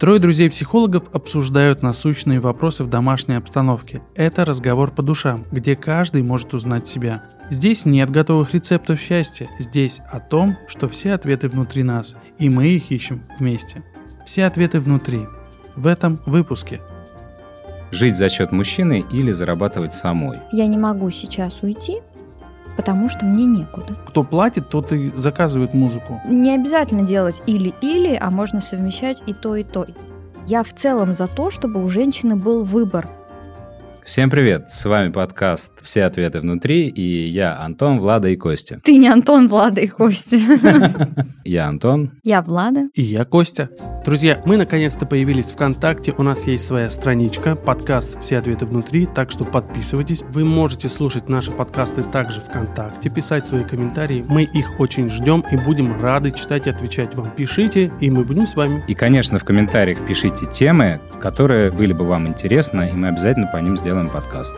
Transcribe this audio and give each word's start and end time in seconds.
Трое 0.00 0.18
друзей-психологов 0.18 1.02
обсуждают 1.12 1.82
насущные 1.82 2.40
вопросы 2.40 2.82
в 2.82 2.86
домашней 2.88 3.34
обстановке. 3.34 4.00
Это 4.14 4.46
разговор 4.46 4.90
по 4.90 5.02
душам, 5.02 5.44
где 5.52 5.76
каждый 5.76 6.22
может 6.22 6.54
узнать 6.54 6.88
себя. 6.88 7.24
Здесь 7.50 7.84
нет 7.84 8.08
готовых 8.08 8.54
рецептов 8.54 8.98
счастья, 8.98 9.50
здесь 9.58 10.00
о 10.10 10.18
том, 10.18 10.56
что 10.68 10.88
все 10.88 11.12
ответы 11.12 11.50
внутри 11.50 11.82
нас, 11.82 12.16
и 12.38 12.48
мы 12.48 12.68
их 12.68 12.90
ищем 12.90 13.24
вместе. 13.38 13.82
Все 14.24 14.46
ответы 14.46 14.80
внутри. 14.80 15.26
В 15.76 15.86
этом 15.86 16.18
выпуске. 16.24 16.80
Жить 17.90 18.16
за 18.16 18.30
счет 18.30 18.52
мужчины 18.52 19.04
или 19.12 19.32
зарабатывать 19.32 19.92
самой? 19.92 20.38
Я 20.50 20.66
не 20.66 20.78
могу 20.78 21.10
сейчас 21.10 21.60
уйти, 21.60 21.98
потому 22.76 23.08
что 23.08 23.24
мне 23.24 23.44
некуда. 23.44 23.94
Кто 24.06 24.22
платит, 24.22 24.68
тот 24.68 24.92
и 24.92 25.10
заказывает 25.10 25.74
музыку. 25.74 26.20
Не 26.28 26.54
обязательно 26.54 27.02
делать 27.02 27.42
или-или, 27.46 28.16
а 28.20 28.30
можно 28.30 28.60
совмещать 28.60 29.22
и 29.26 29.34
то, 29.34 29.56
и 29.56 29.64
то. 29.64 29.86
Я 30.46 30.62
в 30.62 30.72
целом 30.72 31.14
за 31.14 31.28
то, 31.28 31.50
чтобы 31.50 31.84
у 31.84 31.88
женщины 31.88 32.36
был 32.36 32.64
выбор. 32.64 33.08
Всем 34.04 34.30
привет! 34.30 34.70
С 34.70 34.86
вами 34.86 35.12
подкаст 35.12 35.74
«Все 35.82 36.04
ответы 36.04 36.40
внутри» 36.40 36.88
и 36.88 37.28
я 37.28 37.60
Антон, 37.60 38.00
Влада 38.00 38.28
и 38.28 38.36
Костя. 38.36 38.80
Ты 38.82 38.96
не 38.96 39.08
Антон, 39.08 39.46
Влада 39.46 39.82
и 39.82 39.88
Костя. 39.88 40.38
Я 41.44 41.66
Антон. 41.68 42.12
Я 42.22 42.42
Влада. 42.42 42.88
И 42.94 43.02
я 43.02 43.24
Костя. 43.24 43.70
Друзья, 44.04 44.40
мы 44.46 44.56
наконец-то 44.56 45.04
появились 45.04 45.50
ВКонтакте, 45.50 46.14
у 46.16 46.22
нас 46.22 46.46
есть 46.46 46.64
своя 46.64 46.88
страничка, 46.88 47.56
подкаст 47.56 48.20
«Все 48.20 48.38
ответы 48.38 48.66
внутри», 48.66 49.06
так 49.06 49.30
что 49.30 49.44
подписывайтесь. 49.44 50.22
Вы 50.30 50.44
можете 50.44 50.88
слушать 50.88 51.28
наши 51.28 51.50
подкасты 51.50 52.02
также 52.02 52.40
ВКонтакте, 52.40 53.10
писать 53.10 53.46
свои 53.46 53.64
комментарии, 53.64 54.24
мы 54.28 54.44
их 54.44 54.78
очень 54.78 55.10
ждем 55.10 55.44
и 55.50 55.56
будем 55.56 56.00
рады 56.00 56.30
читать 56.30 56.66
и 56.66 56.70
отвечать 56.70 57.14
вам. 57.16 57.30
Пишите, 57.30 57.90
и 58.00 58.10
мы 58.10 58.24
будем 58.24 58.46
с 58.46 58.54
вами. 58.54 58.84
И, 58.86 58.94
конечно, 58.94 59.38
в 59.38 59.44
комментариях 59.44 59.98
пишите 60.06 60.46
темы, 60.46 61.00
которые 61.20 61.70
были 61.70 61.92
бы 61.92 62.04
вам 62.04 62.28
интересны, 62.28 62.90
и 62.90 62.92
мы 62.92 63.08
обязательно 63.08 63.48
по 63.48 63.56
ним 63.56 63.76
сделаем 63.76 63.89
подкаст. 64.08 64.54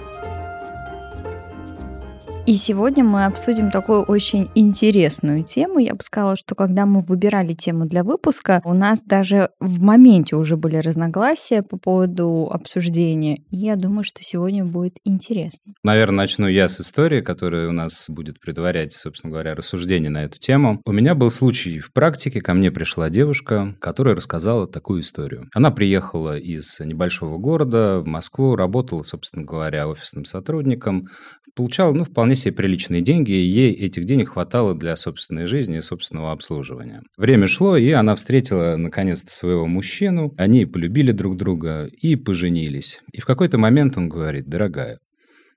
И 2.44 2.54
сегодня 2.54 3.04
мы 3.04 3.24
обсудим 3.24 3.70
такую 3.70 4.02
очень 4.02 4.50
интересную 4.56 5.44
тему. 5.44 5.78
Я 5.78 5.94
бы 5.94 6.02
сказала, 6.02 6.36
что 6.36 6.56
когда 6.56 6.86
мы 6.86 7.00
выбирали 7.00 7.54
тему 7.54 7.86
для 7.86 8.02
выпуска, 8.02 8.60
у 8.64 8.74
нас 8.74 9.04
даже 9.04 9.50
в 9.60 9.80
моменте 9.80 10.34
уже 10.34 10.56
были 10.56 10.76
разногласия 10.76 11.62
по 11.62 11.78
поводу 11.78 12.48
обсуждения. 12.50 13.36
И 13.50 13.58
я 13.58 13.76
думаю, 13.76 14.02
что 14.02 14.24
сегодня 14.24 14.64
будет 14.64 14.94
интересно. 15.04 15.72
Наверное, 15.84 16.16
начну 16.16 16.48
я 16.48 16.68
с 16.68 16.80
истории, 16.80 17.20
которая 17.20 17.68
у 17.68 17.72
нас 17.72 18.06
будет 18.08 18.40
предварять, 18.40 18.92
собственно 18.92 19.30
говоря, 19.30 19.54
рассуждение 19.54 20.10
на 20.10 20.24
эту 20.24 20.40
тему. 20.40 20.82
У 20.84 20.90
меня 20.90 21.14
был 21.14 21.30
случай 21.30 21.78
в 21.78 21.92
практике, 21.92 22.40
ко 22.40 22.54
мне 22.54 22.72
пришла 22.72 23.08
девушка, 23.08 23.76
которая 23.80 24.16
рассказала 24.16 24.66
такую 24.66 25.02
историю. 25.02 25.48
Она 25.54 25.70
приехала 25.70 26.36
из 26.36 26.80
небольшого 26.80 27.38
города 27.38 28.00
в 28.00 28.08
Москву, 28.08 28.56
работала, 28.56 29.04
собственно 29.04 29.44
говоря, 29.44 29.86
офисным 29.86 30.24
сотрудником, 30.24 31.06
получала, 31.54 31.92
ну, 31.92 32.04
вполне 32.04 32.31
себе 32.34 32.54
приличные 32.54 33.02
деньги, 33.02 33.32
и 33.32 33.46
ей 33.46 33.72
этих 33.72 34.04
денег 34.04 34.30
хватало 34.30 34.74
для 34.74 34.96
собственной 34.96 35.46
жизни 35.46 35.78
и 35.78 35.82
собственного 35.82 36.32
обслуживания. 36.32 37.02
Время 37.16 37.46
шло, 37.46 37.76
и 37.76 37.90
она 37.90 38.14
встретила, 38.14 38.76
наконец-то, 38.76 39.32
своего 39.32 39.66
мужчину, 39.66 40.34
они 40.36 40.66
полюбили 40.66 41.12
друг 41.12 41.36
друга 41.36 41.86
и 41.86 42.16
поженились. 42.16 43.00
И 43.12 43.20
в 43.20 43.26
какой-то 43.26 43.58
момент 43.58 43.96
он 43.96 44.08
говорит, 44.08 44.46
дорогая, 44.46 44.98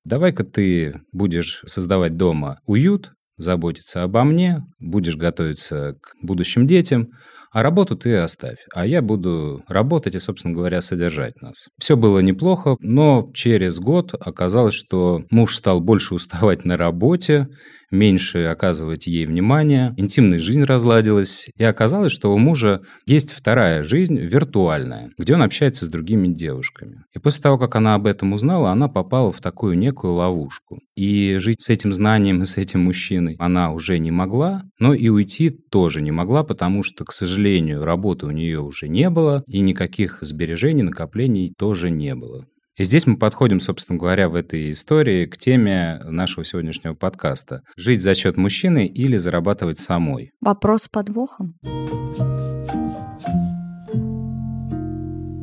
давай-ка 0.04 0.44
ты 0.44 0.94
будешь 1.12 1.62
создавать 1.66 2.18
дома 2.18 2.60
уют, 2.66 3.14
заботиться 3.38 4.04
обо 4.04 4.24
мне, 4.24 4.64
будешь 4.80 5.18
готовиться 5.18 5.98
к 6.02 6.16
будущим 6.22 6.68
детям, 6.68 7.10
а 7.56 7.64
работу 7.64 7.96
ты 7.96 8.18
оставь, 8.18 8.58
а 8.74 8.86
я 8.86 9.02
буду 9.02 9.64
работать 9.70 10.14
и, 10.14 10.20
собственно 10.20 10.54
говоря, 10.54 10.82
содержать 10.82 11.42
нас. 11.42 11.70
Все 11.80 11.96
было 11.96 12.20
неплохо, 12.20 12.76
но 12.82 13.32
через 13.34 13.80
год 13.80 14.14
оказалось, 14.14 14.74
что 14.74 15.24
муж 15.32 15.56
стал 15.56 15.80
больше 15.80 16.16
уставать 16.16 16.66
на 16.66 16.76
работе, 16.76 17.48
меньше 17.96 18.46
оказывать 18.46 19.08
ей 19.08 19.26
внимания, 19.26 19.94
интимная 19.98 20.40
жизнь 20.40 20.64
разладилась, 20.64 21.48
и 21.58 21.64
оказалось, 21.64 22.12
что 22.12 22.34
у 22.34 22.38
мужа 22.38 22.82
есть 23.06 23.34
вторая 23.34 23.84
жизнь, 23.84 24.18
виртуальная, 24.18 25.12
где 25.18 25.34
он 25.34 25.42
общается 25.42 25.86
с 25.86 25.90
другими 25.90 26.28
девушками. 26.28 27.04
И 27.16 27.20
после 27.20 27.42
того, 27.42 27.58
как 27.58 27.76
она 27.76 27.96
об 27.96 28.06
этом 28.06 28.34
узнала, 28.34 28.72
она 28.72 28.88
попала 28.88 29.32
в 29.32 29.42
такую 29.42 29.78
некую 29.78 30.14
ловушку. 30.14 30.80
И 30.96 31.38
жить 31.40 31.62
с 31.62 31.70
этим 31.70 31.94
знанием 31.94 32.42
и 32.44 32.46
с 32.46 32.58
этим 32.58 32.82
мужчиной 32.82 33.36
она 33.40 33.72
уже 33.72 33.98
не 33.98 34.12
могла, 34.12 34.64
но 34.80 34.94
и 34.94 35.10
уйти 35.10 35.50
тоже 35.50 36.02
не 36.02 36.12
могла, 36.12 36.44
потому 36.44 36.84
что, 36.84 37.06
к 37.06 37.12
сожалению, 37.12 37.84
работы 37.84 38.26
у 38.26 38.32
нее 38.32 38.62
уже 38.62 38.88
не 38.88 39.10
было, 39.10 39.44
и 39.48 39.60
никаких 39.60 40.20
сбережений, 40.22 40.84
накоплений 40.84 41.54
тоже 41.58 41.90
не 41.90 42.16
было. 42.16 42.46
И 42.78 42.84
здесь 42.84 43.08
мы 43.08 43.18
подходим, 43.18 43.62
собственно 43.62 43.98
говоря, 43.98 44.28
в 44.28 44.36
этой 44.36 44.72
истории 44.72 45.26
к 45.28 45.38
теме 45.38 46.02
нашего 46.04 46.44
сегодняшнего 46.44 46.94
подкаста. 46.94 47.62
Жить 47.78 48.02
за 48.02 48.14
счет 48.16 48.36
мужчины 48.36 48.86
или 48.86 49.16
зарабатывать 49.16 49.80
самой? 49.80 50.32
Вопрос 50.42 50.84
с 50.84 50.88
подвохом. 50.90 51.56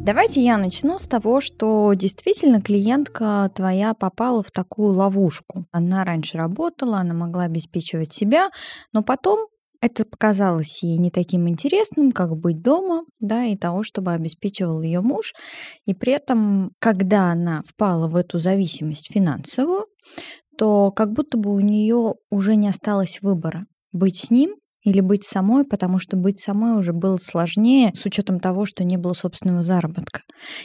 Давайте 0.04 0.44
я 0.44 0.58
начну 0.58 0.98
с 0.98 1.06
того, 1.06 1.40
что 1.40 1.94
действительно 1.94 2.60
клиентка 2.60 3.50
твоя 3.54 3.94
попала 3.94 4.42
в 4.42 4.50
такую 4.50 4.92
ловушку. 4.92 5.64
Она 5.70 6.04
раньше 6.04 6.36
работала, 6.36 6.98
она 6.98 7.14
могла 7.14 7.44
обеспечивать 7.44 8.12
себя, 8.12 8.50
но 8.92 9.02
потом 9.02 9.46
это 9.82 10.04
показалось 10.06 10.80
ей 10.84 10.96
не 10.96 11.10
таким 11.10 11.48
интересным, 11.48 12.12
как 12.12 12.36
быть 12.36 12.62
дома, 12.62 13.02
да, 13.18 13.44
и 13.44 13.56
того, 13.56 13.82
чтобы 13.82 14.12
обеспечивал 14.12 14.80
ее 14.80 15.00
муж. 15.00 15.32
И 15.86 15.92
при 15.92 16.12
этом, 16.12 16.70
когда 16.78 17.32
она 17.32 17.62
впала 17.66 18.06
в 18.06 18.14
эту 18.14 18.38
зависимость 18.38 19.12
финансовую, 19.12 19.86
то 20.56 20.92
как 20.92 21.12
будто 21.12 21.36
бы 21.36 21.52
у 21.52 21.58
нее 21.58 22.14
уже 22.30 22.54
не 22.54 22.68
осталось 22.68 23.18
выбора 23.22 23.66
быть 23.90 24.16
с 24.16 24.30
ним 24.30 24.54
или 24.84 25.00
быть 25.00 25.24
самой, 25.24 25.64
потому 25.64 25.98
что 25.98 26.16
быть 26.16 26.40
самой 26.40 26.78
уже 26.78 26.92
было 26.92 27.16
сложнее 27.16 27.90
с 27.92 28.04
учетом 28.04 28.38
того, 28.38 28.66
что 28.66 28.84
не 28.84 28.96
было 28.96 29.14
собственного 29.14 29.64
заработка. 29.64 30.20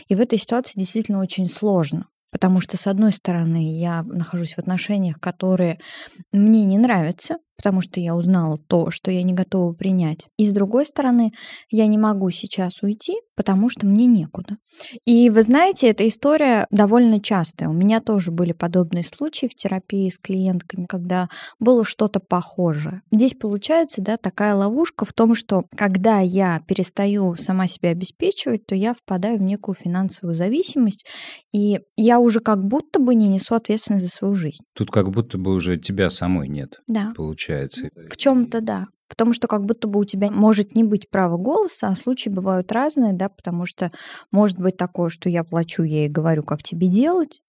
И 0.07 0.13
в 0.13 0.21
этой 0.21 0.37
ситуации 0.37 0.79
действительно 0.79 1.21
очень 1.21 1.49
сложно. 1.49 2.05
Потому 2.29 2.61
что, 2.61 2.77
с 2.77 2.85
одной 2.85 3.13
стороны, 3.13 3.79
я 3.79 4.03
нахожусь 4.03 4.53
в 4.53 4.59
отношениях, 4.59 5.19
которые 5.19 5.79
мне 6.31 6.65
не 6.65 6.77
нравятся, 6.77 7.37
потому 7.57 7.81
что 7.81 7.99
я 7.99 8.15
узнала 8.15 8.57
то, 8.57 8.91
что 8.91 9.11
я 9.11 9.23
не 9.23 9.33
готова 9.33 9.73
принять. 9.73 10.27
И 10.37 10.47
с 10.47 10.53
другой 10.53 10.85
стороны, 10.85 11.31
я 11.69 11.87
не 11.87 11.97
могу 11.97 12.29
сейчас 12.29 12.81
уйти, 12.83 13.17
потому 13.37 13.69
что 13.69 13.85
мне 13.85 14.07
некуда. 14.07 14.57
И 15.05 15.29
вы 15.29 15.43
знаете, 15.43 15.87
эта 15.87 16.07
история 16.07 16.65
довольно 16.71 17.21
частая. 17.21 17.69
У 17.69 17.73
меня 17.73 18.01
тоже 18.01 18.31
были 18.31 18.51
подобные 18.51 19.03
случаи 19.03 19.45
в 19.45 19.55
терапии 19.55 20.09
с 20.09 20.17
клиентками, 20.17 20.85
когда 20.87 21.29
было 21.59 21.85
что-то 21.85 22.19
похожее. 22.19 23.03
Здесь 23.11 23.35
получается, 23.35 24.01
да, 24.01 24.17
такая 24.17 24.55
ловушка 24.55 25.05
в 25.05 25.13
том, 25.13 25.35
что 25.35 25.65
когда 25.77 26.19
я 26.19 26.61
перестаю 26.67 27.35
сама 27.35 27.67
себя 27.67 27.89
обеспечивать, 27.91 28.65
то 28.65 28.73
я 28.73 28.95
впадаю 28.95 29.37
в 29.37 29.43
некую 29.43 29.75
финансовую 29.75 30.35
зависимость, 30.35 31.05
и 31.53 31.79
я 31.95 32.19
уже 32.19 32.39
как 32.39 32.65
будто 32.65 32.99
бы 32.99 33.13
не 33.13 33.27
несу 33.27 33.53
ответственность 33.53 34.05
за 34.05 34.11
свою 34.11 34.33
жизнь. 34.33 34.63
Тут 34.75 34.89
как 34.89 35.11
будто 35.11 35.37
бы 35.37 35.53
уже 35.53 35.77
тебя 35.77 36.09
самой 36.09 36.47
нет. 36.47 36.79
Да. 36.87 37.13
Получается. 37.15 37.89
В 38.09 38.17
чем-то 38.17 38.61
да. 38.61 38.87
Потому 39.09 39.33
что 39.33 39.47
как 39.47 39.65
будто 39.65 39.87
бы 39.87 39.99
у 39.99 40.05
тебя 40.05 40.31
может 40.31 40.75
не 40.75 40.83
быть 40.83 41.09
права 41.09 41.37
голоса, 41.37 41.89
а 41.89 41.95
случаи 41.95 42.29
бывают 42.29 42.71
разные, 42.71 43.13
да, 43.13 43.29
потому 43.29 43.65
что 43.65 43.91
может 44.31 44.59
быть 44.59 44.77
такое, 44.77 45.09
что 45.09 45.29
я 45.29 45.43
плачу 45.43 45.83
ей 45.83 46.07
и 46.07 46.11
говорю, 46.11 46.43
как 46.43 46.63
тебе 46.63 46.87
делать, 46.87 47.41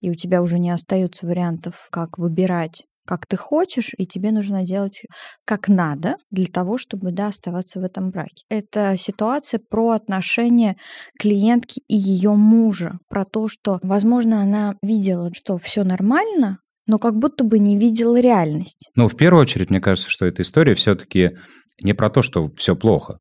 и 0.00 0.10
у 0.10 0.14
тебя 0.14 0.42
уже 0.42 0.58
не 0.58 0.70
остается 0.70 1.26
вариантов, 1.26 1.88
как 1.90 2.18
выбирать 2.18 2.84
как 3.06 3.26
ты 3.26 3.36
хочешь, 3.36 3.92
и 3.96 4.06
тебе 4.06 4.32
нужно 4.32 4.64
делать 4.64 5.02
как 5.44 5.68
надо 5.68 6.16
для 6.30 6.46
того, 6.46 6.76
чтобы 6.76 7.12
да, 7.12 7.28
оставаться 7.28 7.80
в 7.80 7.84
этом 7.84 8.10
браке. 8.10 8.44
Это 8.50 8.96
ситуация 8.98 9.60
про 9.60 9.90
отношения 9.90 10.76
клиентки 11.18 11.80
и 11.88 11.96
ее 11.96 12.32
мужа, 12.32 12.98
про 13.08 13.24
то, 13.24 13.48
что, 13.48 13.78
возможно, 13.82 14.42
она 14.42 14.74
видела, 14.82 15.30
что 15.32 15.56
все 15.56 15.84
нормально, 15.84 16.58
но 16.86 16.98
как 16.98 17.16
будто 17.16 17.44
бы 17.44 17.58
не 17.58 17.76
видела 17.76 18.20
реальность. 18.20 18.90
Ну, 18.94 19.08
в 19.08 19.16
первую 19.16 19.42
очередь, 19.42 19.70
мне 19.70 19.80
кажется, 19.80 20.10
что 20.10 20.26
эта 20.26 20.42
история 20.42 20.74
все-таки 20.74 21.36
не 21.82 21.92
про 21.92 22.10
то, 22.10 22.22
что 22.22 22.50
все 22.56 22.74
плохо. 22.74 23.18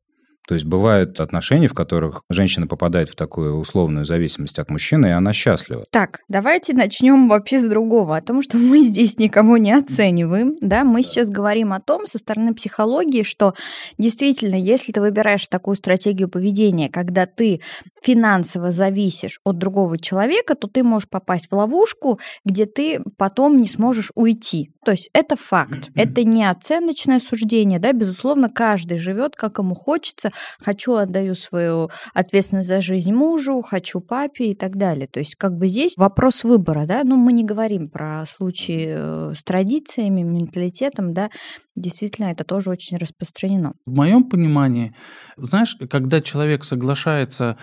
То 0.47 0.53
есть 0.53 0.65
бывают 0.65 1.19
отношения, 1.19 1.67
в 1.67 1.73
которых 1.73 2.21
женщина 2.29 2.67
попадает 2.67 3.09
в 3.09 3.15
такую 3.15 3.57
условную 3.57 4.05
зависимость 4.05 4.59
от 4.59 4.69
мужчины, 4.69 5.07
и 5.07 5.11
она 5.11 5.33
счастлива. 5.33 5.85
Так, 5.91 6.19
давайте 6.27 6.73
начнем 6.73 7.27
вообще 7.27 7.59
с 7.59 7.63
другого, 7.63 8.15
о 8.15 8.21
том, 8.21 8.43
что 8.43 8.57
мы 8.59 8.81
здесь 8.81 9.17
никого 9.17 9.57
не 9.57 9.71
оцениваем. 9.71 10.55
Да, 10.61 10.83
мы 10.83 11.03
сейчас 11.03 11.29
говорим 11.29 11.73
о 11.73 11.79
том 11.79 12.05
со 12.05 12.19
стороны 12.19 12.53
психологии, 12.53 13.23
что 13.23 13.55
действительно, 13.97 14.55
если 14.55 14.91
ты 14.91 15.01
выбираешь 15.01 15.47
такую 15.47 15.75
стратегию 15.75 16.29
поведения, 16.29 16.89
когда 16.89 17.25
ты 17.25 17.61
финансово 18.05 18.71
зависишь 18.71 19.39
от 19.43 19.57
другого 19.57 19.97
человека, 19.97 20.55
то 20.55 20.67
ты 20.67 20.83
можешь 20.83 21.09
попасть 21.09 21.47
в 21.49 21.55
ловушку, 21.55 22.19
где 22.45 22.67
ты 22.67 23.01
потом 23.17 23.59
не 23.59 23.67
сможешь 23.67 24.11
уйти. 24.13 24.71
То 24.85 24.91
есть 24.91 25.09
это 25.13 25.35
факт, 25.35 25.89
это 25.95 26.23
не 26.23 26.47
оценочное 26.47 27.19
суждение, 27.19 27.79
да, 27.79 27.91
безусловно, 27.91 28.49
каждый 28.49 28.99
живет, 28.99 29.35
как 29.35 29.57
ему 29.57 29.73
хочется. 29.73 30.31
Хочу, 30.59 30.93
отдаю 30.93 31.33
свою 31.33 31.89
ответственность 32.13 32.67
за 32.67 32.81
жизнь 32.81 33.11
мужу, 33.11 33.63
хочу 33.63 33.99
папе 33.99 34.51
и 34.51 34.55
так 34.55 34.75
далее. 34.75 35.07
То 35.07 35.19
есть 35.19 35.35
как 35.35 35.57
бы 35.57 35.67
здесь 35.67 35.95
вопрос 35.97 36.43
выбора, 36.43 36.85
да, 36.85 37.01
ну 37.03 37.15
мы 37.15 37.33
не 37.33 37.43
говорим 37.43 37.87
про 37.87 38.23
случаи 38.27 38.85
э, 38.89 39.33
с 39.33 39.43
традициями, 39.43 40.21
менталитетом, 40.21 41.15
да, 41.15 41.31
действительно 41.75 42.27
это 42.27 42.43
тоже 42.43 42.69
очень 42.69 42.97
распространено. 42.97 43.73
В 43.87 43.95
моем 43.95 44.23
понимании, 44.23 44.95
знаешь, 45.37 45.75
когда 45.89 46.21
человек 46.21 46.63
соглашается 46.63 47.57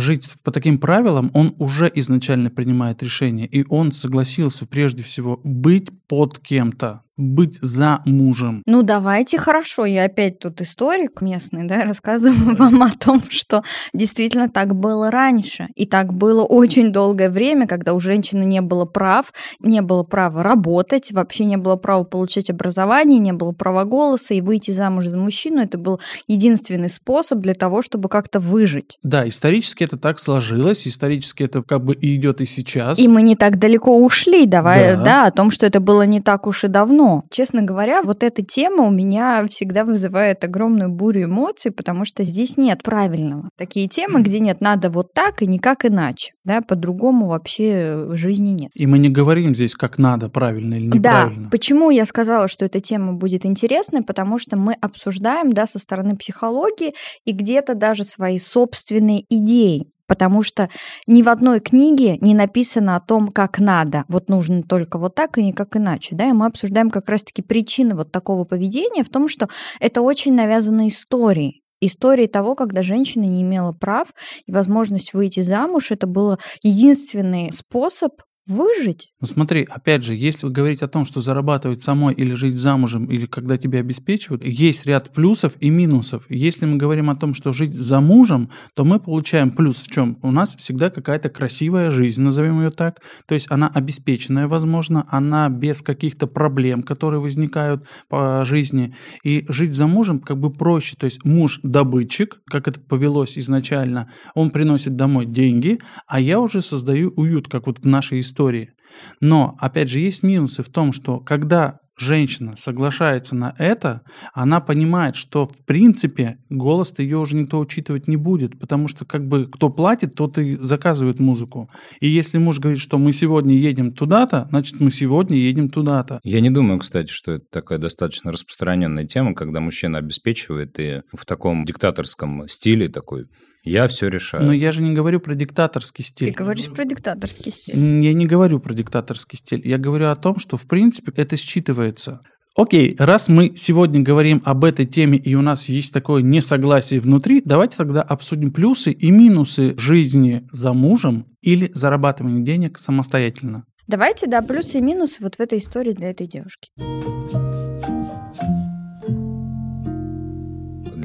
жить 0.00 0.28
по 0.42 0.50
таким 0.50 0.78
правилам, 0.78 1.30
он 1.34 1.54
уже 1.58 1.90
изначально 1.94 2.50
принимает 2.50 3.02
решение, 3.02 3.46
и 3.46 3.64
он 3.68 3.92
согласился 3.92 4.66
прежде 4.66 5.02
всего 5.02 5.40
быть 5.42 5.88
под 6.06 6.38
кем-то, 6.38 7.02
быть 7.16 7.58
за 7.60 8.02
мужем. 8.04 8.62
Ну, 8.66 8.82
давайте, 8.82 9.38
хорошо. 9.38 9.86
Я 9.86 10.04
опять 10.04 10.38
тут 10.38 10.60
историк 10.60 11.22
местный, 11.22 11.66
да, 11.66 11.84
рассказываю 11.84 12.56
вам 12.56 12.82
о 12.82 12.90
том, 12.90 13.22
что 13.28 13.62
действительно 13.94 14.48
так 14.48 14.74
было 14.74 15.10
раньше. 15.10 15.68
И 15.74 15.86
так 15.86 16.12
было 16.12 16.44
очень 16.44 16.92
долгое 16.92 17.30
время, 17.30 17.66
когда 17.66 17.94
у 17.94 18.00
женщины 18.00 18.44
не 18.44 18.60
было 18.60 18.84
прав, 18.84 19.32
не 19.60 19.80
было 19.80 20.02
права 20.02 20.42
работать, 20.42 21.12
вообще 21.12 21.46
не 21.46 21.56
было 21.56 21.76
права 21.76 22.04
получать 22.04 22.50
образование, 22.50 23.18
не 23.18 23.32
было 23.32 23.52
права 23.52 23.84
голоса, 23.84 24.34
и 24.34 24.40
выйти 24.40 24.70
замуж 24.70 25.06
за 25.06 25.16
мужчину 25.16 25.62
это 25.62 25.78
был 25.78 26.00
единственный 26.26 26.90
способ 26.90 27.40
для 27.40 27.54
того, 27.54 27.80
чтобы 27.80 28.08
как-то 28.08 28.40
выжить. 28.40 28.98
Да, 29.02 29.26
исторически 29.26 29.84
это 29.84 29.96
так 29.96 30.18
сложилось, 30.18 30.86
исторически 30.86 31.44
это 31.44 31.62
как 31.62 31.82
бы 31.82 31.96
идет 32.00 32.40
и 32.42 32.46
сейчас. 32.46 32.98
И 32.98 33.08
мы 33.08 33.22
не 33.22 33.36
так 33.36 33.58
далеко 33.58 33.98
ушли, 33.98 34.44
давай, 34.44 34.96
да, 34.96 35.02
да 35.02 35.26
о 35.26 35.30
том, 35.30 35.50
что 35.50 35.64
это 35.64 35.80
было 35.80 36.02
не 36.02 36.20
так 36.20 36.46
уж 36.46 36.64
и 36.64 36.68
давно 36.68 37.05
но, 37.06 37.22
честно 37.30 37.62
говоря, 37.62 38.02
вот 38.02 38.24
эта 38.24 38.42
тема 38.42 38.82
у 38.82 38.90
меня 38.90 39.46
всегда 39.48 39.84
вызывает 39.84 40.42
огромную 40.42 40.90
бурю 40.90 41.24
эмоций, 41.26 41.70
потому 41.70 42.04
что 42.04 42.24
здесь 42.24 42.56
нет 42.56 42.82
правильного. 42.82 43.48
Такие 43.56 43.86
темы, 43.86 44.22
где 44.22 44.40
нет 44.40 44.60
надо 44.60 44.90
вот 44.90 45.12
так 45.12 45.40
и 45.40 45.46
никак 45.46 45.84
иначе. 45.84 46.32
Да, 46.42 46.62
по-другому 46.62 47.28
вообще 47.28 48.08
жизни 48.14 48.50
нет. 48.50 48.70
И 48.74 48.88
мы 48.88 48.98
не 48.98 49.08
говорим 49.08 49.54
здесь, 49.54 49.76
как 49.76 49.98
надо, 49.98 50.28
правильно 50.28 50.74
или 50.74 50.86
неправильно. 50.86 51.44
Да, 51.44 51.50
почему 51.50 51.90
я 51.90 52.06
сказала, 52.06 52.48
что 52.48 52.64
эта 52.64 52.80
тема 52.80 53.12
будет 53.12 53.46
интересной, 53.46 54.02
потому 54.02 54.40
что 54.40 54.56
мы 54.56 54.72
обсуждаем, 54.72 55.52
да, 55.52 55.68
со 55.68 55.78
стороны 55.78 56.16
психологии 56.16 56.94
и 57.24 57.30
где-то 57.30 57.76
даже 57.76 58.02
свои 58.02 58.40
собственные 58.40 59.24
идеи 59.28 59.86
потому 60.06 60.42
что 60.42 60.68
ни 61.06 61.22
в 61.22 61.28
одной 61.28 61.60
книге 61.60 62.18
не 62.20 62.34
написано 62.34 62.96
о 62.96 63.00
том, 63.00 63.28
как 63.28 63.58
надо. 63.58 64.04
Вот 64.08 64.28
нужно 64.28 64.62
только 64.62 64.98
вот 64.98 65.14
так 65.14 65.38
и 65.38 65.44
никак 65.44 65.76
иначе. 65.76 66.14
Да? 66.14 66.28
И 66.28 66.32
мы 66.32 66.46
обсуждаем 66.46 66.90
как 66.90 67.08
раз-таки 67.08 67.42
причины 67.42 67.94
вот 67.94 68.12
такого 68.12 68.44
поведения 68.44 69.04
в 69.04 69.08
том, 69.08 69.28
что 69.28 69.48
это 69.80 70.02
очень 70.02 70.34
навязано 70.34 70.88
историей. 70.88 71.62
Истории 71.80 72.26
того, 72.26 72.54
когда 72.54 72.82
женщина 72.82 73.24
не 73.24 73.42
имела 73.42 73.72
прав 73.72 74.08
и 74.46 74.52
возможность 74.52 75.12
выйти 75.12 75.40
замуж, 75.40 75.90
это 75.90 76.06
был 76.06 76.38
единственный 76.62 77.52
способ 77.52 78.12
выжить. 78.46 79.12
Ну 79.20 79.26
смотри, 79.26 79.66
опять 79.68 80.04
же, 80.04 80.14
если 80.14 80.48
говорить 80.48 80.82
о 80.82 80.88
том, 80.88 81.04
что 81.04 81.20
зарабатывать 81.20 81.80
самой 81.80 82.14
или 82.14 82.34
жить 82.34 82.54
замужем, 82.54 83.06
или 83.06 83.26
когда 83.26 83.58
тебя 83.58 83.80
обеспечивают, 83.80 84.44
есть 84.44 84.86
ряд 84.86 85.12
плюсов 85.12 85.54
и 85.60 85.68
минусов. 85.68 86.24
Если 86.28 86.64
мы 86.64 86.76
говорим 86.76 87.10
о 87.10 87.16
том, 87.16 87.34
что 87.34 87.52
жить 87.52 87.74
за 87.74 88.00
мужем, 88.00 88.50
то 88.74 88.84
мы 88.84 89.00
получаем 89.00 89.50
плюс 89.50 89.82
в 89.82 89.90
чем? 89.90 90.18
У 90.22 90.30
нас 90.30 90.54
всегда 90.56 90.90
какая-то 90.90 91.28
красивая 91.28 91.90
жизнь, 91.90 92.22
назовем 92.22 92.60
ее 92.60 92.70
так. 92.70 93.00
То 93.26 93.34
есть 93.34 93.50
она 93.50 93.68
обеспеченная, 93.68 94.46
возможно, 94.46 95.06
она 95.10 95.48
без 95.48 95.82
каких-то 95.82 96.26
проблем, 96.26 96.82
которые 96.82 97.20
возникают 97.20 97.84
по 98.08 98.44
жизни. 98.44 98.94
И 99.24 99.44
жить 99.48 99.72
за 99.72 99.86
мужем 99.88 100.20
как 100.20 100.38
бы 100.38 100.52
проще. 100.52 100.96
То 100.96 101.06
есть 101.06 101.24
муж 101.24 101.58
добытчик, 101.64 102.40
как 102.46 102.68
это 102.68 102.78
повелось 102.78 103.38
изначально, 103.38 104.08
он 104.34 104.50
приносит 104.50 104.94
домой 104.94 105.26
деньги, 105.26 105.80
а 106.06 106.20
я 106.20 106.38
уже 106.38 106.62
создаю 106.62 107.12
уют, 107.16 107.48
как 107.48 107.66
вот 107.66 107.80
в 107.80 107.86
нашей 107.86 108.20
истории 108.20 108.35
истории. 108.36 108.72
Но, 109.20 109.56
опять 109.58 109.90
же, 109.90 109.98
есть 109.98 110.22
минусы 110.22 110.62
в 110.62 110.68
том, 110.68 110.92
что 110.92 111.18
когда 111.18 111.80
женщина 111.98 112.56
соглашается 112.56 113.34
на 113.34 113.54
это, 113.58 114.02
она 114.34 114.60
понимает, 114.60 115.16
что 115.16 115.46
в 115.46 115.64
принципе 115.64 116.36
голос-то 116.50 117.02
ее 117.02 117.16
уже 117.16 117.36
никто 117.36 117.58
учитывать 117.58 118.06
не 118.06 118.16
будет, 118.16 118.58
потому 118.58 118.86
что 118.86 119.06
как 119.06 119.26
бы 119.26 119.46
кто 119.46 119.70
платит, 119.70 120.14
тот 120.14 120.36
и 120.38 120.56
заказывает 120.56 121.18
музыку. 121.18 121.70
И 122.00 122.08
если 122.08 122.36
муж 122.36 122.58
говорит, 122.58 122.80
что 122.82 122.98
мы 122.98 123.12
сегодня 123.12 123.56
едем 123.56 123.92
туда-то, 123.92 124.46
значит 124.50 124.78
мы 124.78 124.90
сегодня 124.90 125.38
едем 125.38 125.70
туда-то. 125.70 126.20
Я 126.22 126.40
не 126.40 126.50
думаю, 126.50 126.80
кстати, 126.80 127.10
что 127.10 127.32
это 127.32 127.46
такая 127.50 127.78
достаточно 127.78 128.30
распространенная 128.30 129.06
тема, 129.06 129.34
когда 129.34 129.60
мужчина 129.60 129.98
обеспечивает 129.98 130.78
и 130.78 131.00
в 131.16 131.24
таком 131.24 131.64
диктаторском 131.64 132.46
стиле 132.46 132.88
такой 132.88 133.24
я 133.66 133.88
все 133.88 134.08
решаю. 134.08 134.44
Но 134.44 134.52
я 134.52 134.72
же 134.72 134.82
не 134.82 134.94
говорю 134.94 135.20
про 135.20 135.34
диктаторский 135.34 136.04
стиль. 136.04 136.28
Ты 136.28 136.34
говоришь 136.34 136.70
про 136.70 136.84
диктаторский 136.84 137.52
стиль. 137.52 137.76
Я 137.76 138.12
не 138.12 138.26
говорю 138.26 138.60
про 138.60 138.72
диктаторский 138.72 139.38
стиль. 139.38 139.66
Я 139.66 139.78
говорю 139.78 140.08
о 140.08 140.16
том, 140.16 140.38
что 140.38 140.56
в 140.56 140.66
принципе 140.66 141.12
это 141.16 141.34
считывается. 141.36 142.20
Окей, 142.54 142.96
раз 142.98 143.28
мы 143.28 143.52
сегодня 143.54 144.00
говорим 144.00 144.40
об 144.44 144.64
этой 144.64 144.86
теме 144.86 145.18
и 145.18 145.34
у 145.34 145.42
нас 145.42 145.68
есть 145.68 145.92
такое 145.92 146.22
несогласие 146.22 147.00
внутри, 147.00 147.42
давайте 147.44 147.76
тогда 147.76 148.00
обсудим 148.00 148.50
плюсы 148.50 148.92
и 148.92 149.10
минусы 149.10 149.74
жизни 149.76 150.48
за 150.50 150.72
мужем 150.72 151.26
или 151.42 151.70
зарабатывания 151.74 152.42
денег 152.42 152.78
самостоятельно. 152.78 153.66
Давайте, 153.86 154.26
да, 154.26 154.40
плюсы 154.40 154.78
и 154.78 154.80
минусы 154.80 155.22
вот 155.22 155.34
в 155.34 155.40
этой 155.40 155.58
истории 155.58 155.92
для 155.92 156.10
этой 156.10 156.26
девушки. 156.26 156.70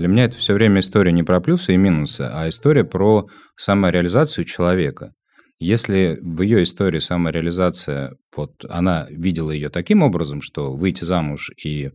Для 0.02 0.08
меня 0.08 0.24
это 0.24 0.36
все 0.36 0.56
время 0.56 0.80
история 0.80 1.12
не 1.12 1.22
про 1.22 1.40
плюсы 1.42 1.76
и 1.76 1.78
минусы, 1.78 2.22
а 2.22 2.50
история 2.50 2.84
про 2.84 3.28
самореализацию 3.56 4.46
человека. 4.46 5.14
Если 5.60 6.18
в 6.24 6.42
ее 6.42 6.64
истории 6.64 6.98
самореализация, 6.98 8.16
вот 8.36 8.66
она 8.68 9.06
видела 9.12 9.52
ее 9.52 9.70
таким 9.70 10.02
образом, 10.02 10.42
что 10.42 10.74
выйти 10.74 11.04
замуж 11.04 11.52
и 11.64 11.92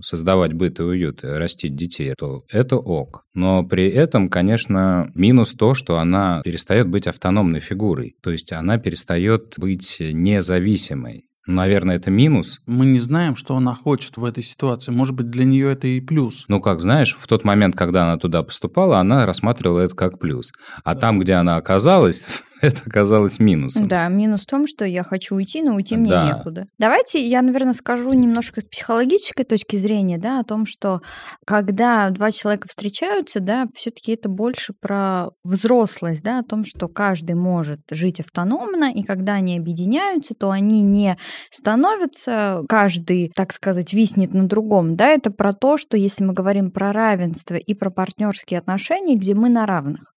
создавать 0.00 0.54
быт 0.54 0.80
и 0.80 0.82
уют, 0.82 1.20
растить 1.22 1.76
детей, 1.76 2.14
то 2.18 2.42
это 2.50 2.78
ок. 2.78 3.22
Но 3.32 3.62
при 3.64 3.88
этом, 3.90 4.28
конечно, 4.28 5.08
минус 5.14 5.52
то, 5.52 5.74
что 5.74 6.00
она 6.00 6.42
перестает 6.42 6.88
быть 6.88 7.06
автономной 7.06 7.60
фигурой. 7.60 8.16
То 8.24 8.32
есть 8.32 8.52
она 8.52 8.76
перестает 8.76 9.54
быть 9.56 9.98
независимой. 10.00 11.25
Наверное, 11.46 11.96
это 11.96 12.10
минус. 12.10 12.60
Мы 12.66 12.86
не 12.86 12.98
знаем, 12.98 13.36
что 13.36 13.56
она 13.56 13.74
хочет 13.74 14.16
в 14.16 14.24
этой 14.24 14.42
ситуации. 14.42 14.90
Может 14.90 15.14
быть, 15.14 15.30
для 15.30 15.44
нее 15.44 15.72
это 15.72 15.86
и 15.86 16.00
плюс. 16.00 16.44
Ну, 16.48 16.60
как 16.60 16.80
знаешь, 16.80 17.16
в 17.18 17.26
тот 17.28 17.44
момент, 17.44 17.76
когда 17.76 18.04
она 18.04 18.18
туда 18.18 18.42
поступала, 18.42 18.98
она 18.98 19.26
рассматривала 19.26 19.80
это 19.80 19.94
как 19.94 20.18
плюс. 20.18 20.52
А 20.82 20.94
да. 20.94 21.00
там, 21.00 21.20
где 21.20 21.34
она 21.34 21.56
оказалась, 21.56 22.26
это 22.62 22.82
оказалось 22.86 23.38
минусом. 23.38 23.88
Да, 23.88 24.08
минус 24.08 24.42
в 24.42 24.46
том, 24.46 24.66
что 24.66 24.84
я 24.84 25.02
хочу 25.02 25.34
уйти, 25.34 25.62
но 25.62 25.74
уйти 25.74 25.96
мне 25.96 26.10
да. 26.10 26.28
некуда. 26.28 26.66
Давайте 26.78 27.24
я, 27.24 27.42
наверное, 27.42 27.74
скажу 27.74 28.10
немножко 28.12 28.60
с 28.60 28.64
психологической 28.64 29.44
точки 29.44 29.76
зрения, 29.76 30.18
да, 30.18 30.40
о 30.40 30.44
том, 30.44 30.66
что 30.66 31.00
когда 31.46 32.10
два 32.10 32.32
человека 32.32 32.68
встречаются, 32.68 33.40
да, 33.40 33.66
все-таки 33.74 34.12
это 34.12 34.28
больше 34.28 34.72
про 34.80 35.28
взрослость, 35.44 36.22
да, 36.22 36.38
о 36.38 36.44
том, 36.44 36.64
что 36.64 36.88
каждый 36.88 37.34
может 37.34 37.80
жить 37.90 38.20
автономно, 38.20 38.90
и 38.92 39.02
когда 39.02 39.34
они 39.34 39.58
объединяются, 39.58 40.34
то 40.34 40.50
они 40.50 40.82
не 40.82 41.16
становятся, 41.50 42.62
каждый, 42.68 43.30
так 43.34 43.52
сказать, 43.52 43.92
виснет 43.92 44.32
на 44.34 44.46
другом, 44.46 44.96
да, 44.96 45.08
это 45.08 45.30
про 45.30 45.52
то, 45.52 45.76
что 45.76 45.96
если 45.96 46.24
мы 46.24 46.32
говорим 46.32 46.70
про 46.70 46.92
равенство 46.92 47.54
и 47.54 47.74
про 47.74 47.90
партнерские 47.90 48.58
отношения, 48.58 49.16
где 49.16 49.34
мы 49.34 49.48
на 49.48 49.66
равных 49.66 50.15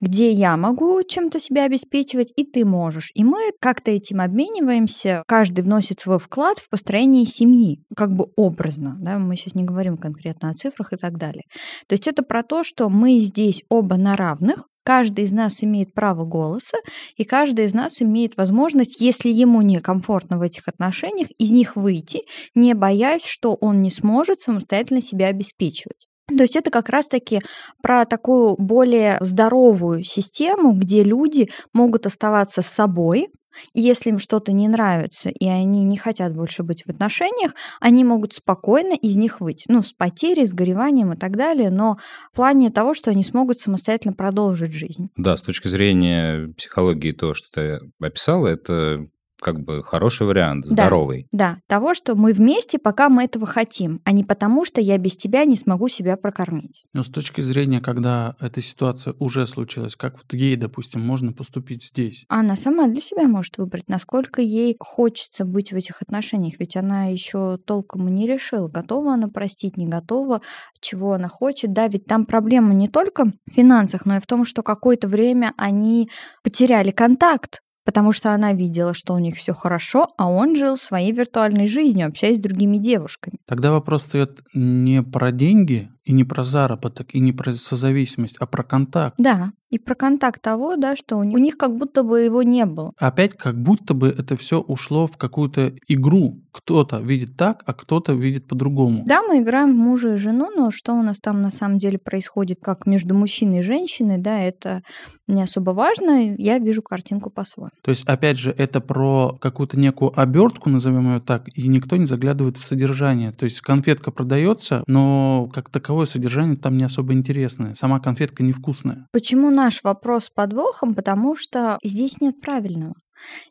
где 0.00 0.30
я 0.32 0.56
могу 0.56 1.02
чем-то 1.02 1.38
себя 1.40 1.64
обеспечивать, 1.64 2.32
и 2.36 2.44
ты 2.44 2.64
можешь. 2.64 3.10
И 3.14 3.24
мы 3.24 3.52
как-то 3.60 3.90
этим 3.90 4.20
обмениваемся, 4.20 5.22
каждый 5.26 5.64
вносит 5.64 6.00
свой 6.00 6.18
вклад 6.18 6.58
в 6.58 6.68
построение 6.68 7.26
семьи, 7.26 7.82
как 7.96 8.12
бы 8.14 8.26
образно, 8.36 8.96
да, 8.98 9.18
мы 9.18 9.36
сейчас 9.36 9.54
не 9.54 9.64
говорим 9.64 9.96
конкретно 9.96 10.50
о 10.50 10.54
цифрах 10.54 10.92
и 10.92 10.96
так 10.96 11.18
далее. 11.18 11.44
То 11.86 11.94
есть 11.94 12.06
это 12.06 12.22
про 12.22 12.42
то, 12.42 12.64
что 12.64 12.88
мы 12.88 13.20
здесь 13.20 13.62
оба 13.68 13.96
на 13.96 14.16
равных, 14.16 14.66
Каждый 14.82 15.24
из 15.24 15.32
нас 15.32 15.62
имеет 15.62 15.92
право 15.92 16.24
голоса, 16.24 16.78
и 17.16 17.24
каждый 17.24 17.66
из 17.66 17.74
нас 17.74 18.00
имеет 18.00 18.36
возможность, 18.36 19.00
если 19.00 19.28
ему 19.28 19.60
некомфортно 19.60 20.38
в 20.38 20.42
этих 20.42 20.68
отношениях, 20.68 21.28
из 21.38 21.50
них 21.50 21.76
выйти, 21.76 22.22
не 22.54 22.74
боясь, 22.74 23.26
что 23.26 23.54
он 23.54 23.82
не 23.82 23.90
сможет 23.90 24.40
самостоятельно 24.40 25.02
себя 25.02 25.26
обеспечивать. 25.26 26.06
То 26.36 26.42
есть 26.42 26.56
это 26.56 26.70
как 26.70 26.88
раз-таки 26.88 27.40
про 27.82 28.04
такую 28.04 28.56
более 28.58 29.18
здоровую 29.20 30.04
систему, 30.04 30.72
где 30.72 31.02
люди 31.02 31.48
могут 31.72 32.06
оставаться 32.06 32.62
с 32.62 32.66
собой, 32.66 33.28
И 33.72 33.80
если 33.80 34.10
им 34.10 34.18
что-то 34.18 34.52
не 34.52 34.68
нравится, 34.68 35.28
и 35.28 35.46
они 35.48 35.84
не 35.84 35.96
хотят 35.96 36.34
больше 36.34 36.62
быть 36.62 36.84
в 36.84 36.90
отношениях, 36.90 37.52
они 37.80 38.04
могут 38.04 38.32
спокойно 38.32 38.94
из 38.94 39.16
них 39.16 39.40
выйти. 39.40 39.64
Ну, 39.68 39.82
с 39.82 39.92
потерей, 39.92 40.46
с 40.46 40.52
гореванием 40.52 41.12
и 41.12 41.16
так 41.16 41.36
далее, 41.36 41.70
но 41.70 41.98
в 42.32 42.36
плане 42.36 42.70
того, 42.70 42.94
что 42.94 43.10
они 43.10 43.24
смогут 43.24 43.58
самостоятельно 43.58 44.14
продолжить 44.14 44.72
жизнь. 44.72 45.08
Да, 45.16 45.36
с 45.36 45.42
точки 45.42 45.68
зрения 45.68 46.52
психологии, 46.56 47.12
то, 47.12 47.34
что 47.34 47.48
ты 47.52 47.80
описала, 48.00 48.46
это 48.46 49.06
как 49.40 49.60
бы 49.60 49.82
хороший 49.82 50.26
вариант, 50.26 50.66
здоровый. 50.66 51.26
Да, 51.32 51.54
да, 51.54 51.58
того, 51.66 51.94
что 51.94 52.14
мы 52.14 52.32
вместе, 52.32 52.78
пока 52.78 53.08
мы 53.08 53.24
этого 53.24 53.46
хотим, 53.46 54.00
а 54.04 54.12
не 54.12 54.24
потому, 54.24 54.64
что 54.64 54.80
я 54.80 54.98
без 54.98 55.16
тебя 55.16 55.44
не 55.44 55.56
смогу 55.56 55.88
себя 55.88 56.16
прокормить. 56.16 56.84
Но 56.92 57.02
с 57.02 57.08
точки 57.08 57.40
зрения, 57.40 57.80
когда 57.80 58.36
эта 58.40 58.60
ситуация 58.60 59.14
уже 59.18 59.46
случилась, 59.46 59.96
как 59.96 60.14
вот 60.14 60.32
ей, 60.32 60.56
допустим, 60.56 61.00
можно 61.00 61.32
поступить 61.32 61.84
здесь? 61.84 62.24
Она 62.28 62.56
сама 62.56 62.86
для 62.86 63.00
себя 63.00 63.26
может 63.28 63.58
выбрать, 63.58 63.88
насколько 63.88 64.42
ей 64.42 64.76
хочется 64.78 65.44
быть 65.44 65.72
в 65.72 65.76
этих 65.76 66.02
отношениях, 66.02 66.54
ведь 66.58 66.76
она 66.76 67.06
еще 67.06 67.58
толком 67.58 68.08
и 68.08 68.10
не 68.10 68.26
решила, 68.26 68.68
готова 68.68 69.14
она 69.14 69.28
простить, 69.28 69.76
не 69.76 69.86
готова, 69.86 70.42
чего 70.80 71.12
она 71.12 71.28
хочет. 71.28 71.72
Да, 71.72 71.88
ведь 71.88 72.06
там 72.06 72.24
проблема 72.24 72.74
не 72.74 72.88
только 72.88 73.24
в 73.24 73.52
финансах, 73.52 74.06
но 74.06 74.16
и 74.16 74.20
в 74.20 74.26
том, 74.26 74.44
что 74.44 74.62
какое-то 74.62 75.08
время 75.08 75.52
они 75.56 76.10
потеряли 76.42 76.90
контакт 76.90 77.60
потому 77.84 78.12
что 78.12 78.32
она 78.32 78.52
видела, 78.52 78.94
что 78.94 79.14
у 79.14 79.18
них 79.18 79.36
все 79.36 79.52
хорошо, 79.52 80.08
а 80.16 80.28
он 80.30 80.56
жил 80.56 80.76
своей 80.76 81.12
виртуальной 81.12 81.66
жизнью, 81.66 82.06
общаясь 82.06 82.36
с 82.38 82.40
другими 82.40 82.76
девушками. 82.76 83.38
Тогда 83.46 83.72
вопрос 83.72 84.04
стоит 84.04 84.40
не 84.54 85.02
про 85.02 85.32
деньги 85.32 85.90
и 86.10 86.12
не 86.12 86.24
про 86.24 86.42
заработок, 86.42 87.14
и 87.14 87.20
не 87.20 87.32
про 87.32 87.54
созависимость, 87.54 88.36
а 88.40 88.46
про 88.46 88.64
контакт. 88.64 89.14
Да, 89.18 89.52
и 89.70 89.78
про 89.78 89.94
контакт 89.94 90.42
того, 90.42 90.74
да, 90.74 90.96
что 90.96 91.16
у 91.16 91.22
них 91.22 91.56
как 91.56 91.76
будто 91.76 92.02
бы 92.02 92.22
его 92.22 92.42
не 92.42 92.66
было. 92.66 92.92
Опять 92.98 93.36
как 93.36 93.56
будто 93.56 93.94
бы 93.94 94.08
это 94.08 94.36
все 94.36 94.60
ушло 94.60 95.06
в 95.06 95.16
какую-то 95.16 95.72
игру. 95.86 96.40
Кто-то 96.50 96.98
видит 96.98 97.36
так, 97.36 97.62
а 97.66 97.72
кто-то 97.72 98.12
видит 98.12 98.48
по-другому. 98.48 99.04
Да, 99.06 99.22
мы 99.22 99.40
играем 99.40 99.72
в 99.72 99.78
мужа 99.78 100.14
и 100.14 100.16
жену, 100.16 100.48
но 100.56 100.72
что 100.72 100.94
у 100.94 101.02
нас 101.02 101.20
там 101.20 101.40
на 101.40 101.52
самом 101.52 101.78
деле 101.78 101.98
происходит, 101.98 102.58
как 102.60 102.86
между 102.86 103.14
мужчиной 103.14 103.60
и 103.60 103.62
женщиной, 103.62 104.18
да, 104.18 104.40
это 104.40 104.82
не 105.28 105.42
особо 105.42 105.70
важно. 105.70 106.34
Я 106.36 106.58
вижу 106.58 106.82
картинку 106.82 107.30
по-своему. 107.30 107.70
То 107.82 107.92
есть, 107.92 108.04
опять 108.06 108.36
же, 108.36 108.50
это 108.50 108.80
про 108.80 109.36
какую-то 109.40 109.78
некую 109.78 110.18
обертку, 110.20 110.68
назовем 110.68 111.14
ее 111.14 111.20
так, 111.20 111.46
и 111.56 111.68
никто 111.68 111.96
не 111.96 112.06
заглядывает 112.06 112.56
в 112.56 112.64
содержание. 112.64 113.30
То 113.30 113.44
есть 113.44 113.60
конфетка 113.60 114.10
продается, 114.10 114.82
но 114.88 115.48
как 115.54 115.70
таковое 116.00 116.06
содержание 116.06 116.56
там 116.56 116.76
не 116.76 116.84
особо 116.84 117.12
интересное. 117.12 117.74
Сама 117.74 118.00
конфетка 118.00 118.42
невкусная. 118.42 119.06
Почему 119.12 119.50
наш 119.50 119.82
вопрос 119.82 120.26
с 120.26 120.30
подвохом, 120.30 120.94
потому 120.94 121.36
что 121.36 121.78
здесь 121.84 122.20
нет 122.20 122.40
правильного. 122.40 122.94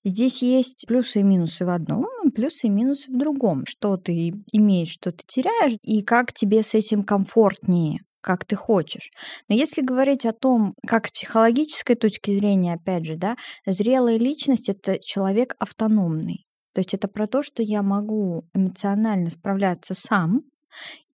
Здесь 0.04 0.42
есть 0.42 0.86
плюсы 0.88 1.20
и 1.20 1.24
минусы 1.24 1.66
в 1.66 1.70
одном, 1.70 2.08
плюсы 2.34 2.68
и 2.68 2.70
минусы 2.72 3.12
в 3.12 3.18
другом. 3.18 3.66
Что 3.68 3.98
ты 3.98 4.34
имеешь, 4.52 4.90
что 4.90 5.12
ты 5.12 5.24
теряешь, 5.28 5.78
и 5.84 6.02
как 6.02 6.34
тебе 6.34 6.64
с 6.64 6.74
этим 6.74 7.04
комфортнее 7.04 8.00
как 8.22 8.44
ты 8.44 8.58
хочешь. 8.58 9.12
Но 9.48 9.56
если 9.56 9.82
говорить 9.82 10.26
о 10.26 10.34
том, 10.34 10.74
как 10.86 11.08
с 11.08 11.12
психологической 11.12 11.96
точки 11.96 12.38
зрения, 12.38 12.74
опять 12.74 13.06
же, 13.06 13.16
да, 13.16 13.38
зрелая 13.66 14.20
личность— 14.20 14.68
это 14.70 15.00
человек 15.02 15.56
автономный. 15.58 16.46
То 16.74 16.82
есть 16.82 16.94
это 16.94 17.08
про 17.08 17.28
то, 17.28 17.42
что 17.44 17.64
я 17.64 17.82
могу 17.82 18.44
эмоционально 18.54 19.30
справляться 19.30 19.94
сам, 19.96 20.42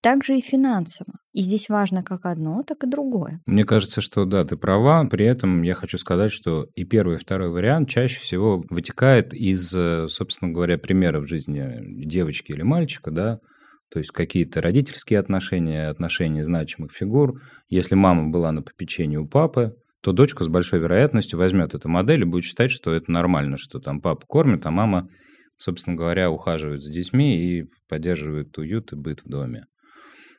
также 0.01 0.37
и 0.37 0.41
финансово. 0.41 1.13
И 1.33 1.41
здесь 1.41 1.67
важно 1.67 2.03
как 2.03 2.25
одно, 2.25 2.63
так 2.63 2.83
и 2.83 2.87
другое. 2.87 3.41
Мне 3.45 3.65
кажется, 3.65 4.01
что 4.01 4.25
да, 4.25 4.45
ты 4.45 4.55
права. 4.55 5.03
При 5.05 5.25
этом 5.25 5.63
я 5.63 5.73
хочу 5.73 5.97
сказать, 5.97 6.31
что 6.31 6.67
и 6.75 6.83
первый, 6.83 7.15
и 7.15 7.19
второй 7.19 7.49
вариант 7.49 7.89
чаще 7.89 8.19
всего 8.19 8.63
вытекает 8.69 9.33
из, 9.33 9.73
э, 9.75 10.07
собственно 10.09 10.51
говоря, 10.51 10.77
примеров 10.77 11.27
жизни 11.27 12.05
девочки 12.05 12.51
или 12.51 12.61
мальчика, 12.61 13.11
да, 13.11 13.39
то 13.91 13.99
есть 13.99 14.11
какие-то 14.11 14.61
родительские 14.61 15.19
отношения, 15.19 15.87
отношения 15.87 16.43
значимых 16.43 16.91
фигур. 16.91 17.41
Если 17.69 17.95
мама 17.95 18.29
была 18.29 18.51
на 18.51 18.61
попечении 18.61 19.17
у 19.17 19.27
папы, 19.27 19.75
то 20.01 20.11
дочка 20.11 20.43
с 20.43 20.47
большой 20.47 20.79
вероятностью 20.79 21.39
возьмет 21.39 21.73
эту 21.73 21.89
модель 21.89 22.21
и 22.21 22.25
будет 22.25 22.43
считать, 22.43 22.69
что 22.69 22.93
это 22.93 23.11
нормально, 23.11 23.57
что 23.57 23.79
там 23.79 24.01
папа 24.01 24.23
кормит, 24.27 24.65
а 24.65 24.71
мама, 24.71 25.09
собственно 25.57 25.95
говоря, 25.95 26.31
ухаживает 26.31 26.81
за 26.81 26.91
детьми 26.91 27.37
и 27.37 27.65
поддерживает 27.87 28.57
уют 28.57 28.93
и 28.93 28.95
быт 28.95 29.21
в 29.23 29.29
доме. 29.29 29.65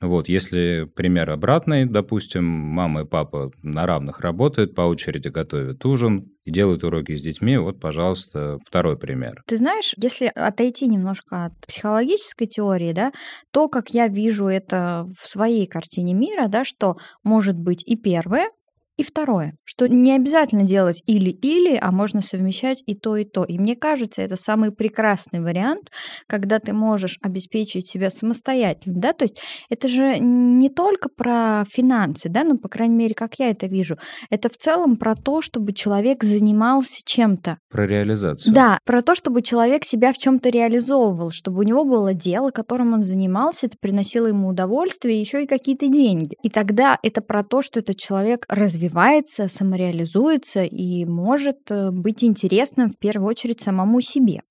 Вот, 0.01 0.29
если 0.29 0.87
пример 0.95 1.31
обратный, 1.31 1.87
допустим, 1.87 2.45
мама 2.45 3.03
и 3.03 3.05
папа 3.07 3.51
на 3.63 3.87
равных 3.87 4.21
работают, 4.21 4.75
по 4.75 4.83
очереди 4.83 5.29
готовят 5.29 5.85
ужин 5.87 6.27
и 6.45 6.51
делают 6.51 6.85
уроки 6.85 7.17
с 7.17 7.23
детьми, 7.23 7.57
вот, 7.57 7.81
пожалуйста, 7.81 8.59
второй 8.67 8.99
пример. 8.99 9.43
Ты 9.47 9.57
знаешь, 9.57 9.95
если 9.97 10.27
отойти 10.27 10.87
немножко 10.87 11.47
от 11.47 11.53
психологической 11.67 12.47
теории, 12.47 12.93
да, 12.93 13.13
то, 13.53 13.69
как 13.69 13.91
я 13.91 14.09
вижу 14.09 14.47
это 14.47 15.07
в 15.19 15.27
своей 15.27 15.67
картине 15.67 16.13
мира, 16.13 16.49
да, 16.49 16.65
что 16.65 16.97
может 17.23 17.57
быть 17.57 17.83
и 17.87 17.97
первое, 17.97 18.51
и 18.97 19.05
второе, 19.05 19.57
что 19.65 19.89
не 19.89 20.13
обязательно 20.13 20.63
делать 20.63 21.03
или-или, 21.07 21.79
а 21.81 21.91
можно 21.91 22.23
совмещать 22.23 22.83
и 22.87 22.95
то, 22.95 23.17
и 23.17 23.25
то. 23.25 23.45
И 23.45 23.59
мне 23.59 23.77
кажется, 23.77 24.23
это 24.23 24.37
самый 24.37 24.73
прекрасный 24.73 25.41
вариант, 25.41 25.91
когда 26.27 26.59
ты 26.61 26.73
можешь 26.73 27.19
обеспечить 27.21 27.87
себя 27.87 28.11
самостоятельно, 28.11 28.99
да, 28.99 29.13
то 29.13 29.25
есть 29.25 29.41
это 29.69 29.89
же 29.89 30.19
не 30.19 30.71
только 30.71 31.09
про 31.09 31.65
финансы, 31.71 32.29
да, 32.29 32.45
ну, 32.45 32.57
по 32.59 32.69
крайней 32.69 32.97
мере, 32.97 33.15
как 33.15 33.39
я 33.39 33.51
это 33.51 33.67
вижу, 33.67 33.99
это 34.31 34.49
в 34.49 34.57
целом 34.57 34.97
про 34.97 35.15
то, 35.15 35.43
чтобы 35.43 35.73
человек 35.75 36.25
занимался 36.25 37.01
чем-то. 37.05 37.59
Про 37.71 37.87
реализацию. 37.87 38.55
Да, 38.55 38.79
про 38.85 39.03
то, 39.03 39.15
чтобы 39.15 39.43
человек 39.43 39.85
себя 39.85 40.13
в 40.13 40.19
чем-то 40.19 40.49
реализовывал, 40.49 41.31
чтобы 41.31 41.61
у 41.61 41.63
него 41.63 41.85
было 41.85 42.15
дело, 42.15 42.51
которым 42.51 42.95
он 42.95 43.05
занимался, 43.05 43.67
это 43.67 43.77
приносило 43.79 44.27
ему 44.27 44.49
удовольствие, 44.49 45.21
еще 45.21 45.43
и 45.43 45.47
какие-то 45.47 45.89
деньги. 45.89 46.37
И 46.43 46.49
тогда 46.49 46.99
это 47.03 47.21
про 47.21 47.45
то, 47.45 47.61
что 47.61 47.81
этот 47.81 47.99
человек 47.99 48.47
развивается 48.49 48.86
развивается, 48.87 49.49
самореализуется 49.49 50.65
и 50.65 51.05
может 51.05 51.71
э, 51.71 51.91
быть 51.91 52.25
интересным 52.25 52.91
в 52.91 52.99
первую 52.99 53.29
очередь 53.29 53.61
самому 53.61 54.01
себе. 54.01 54.43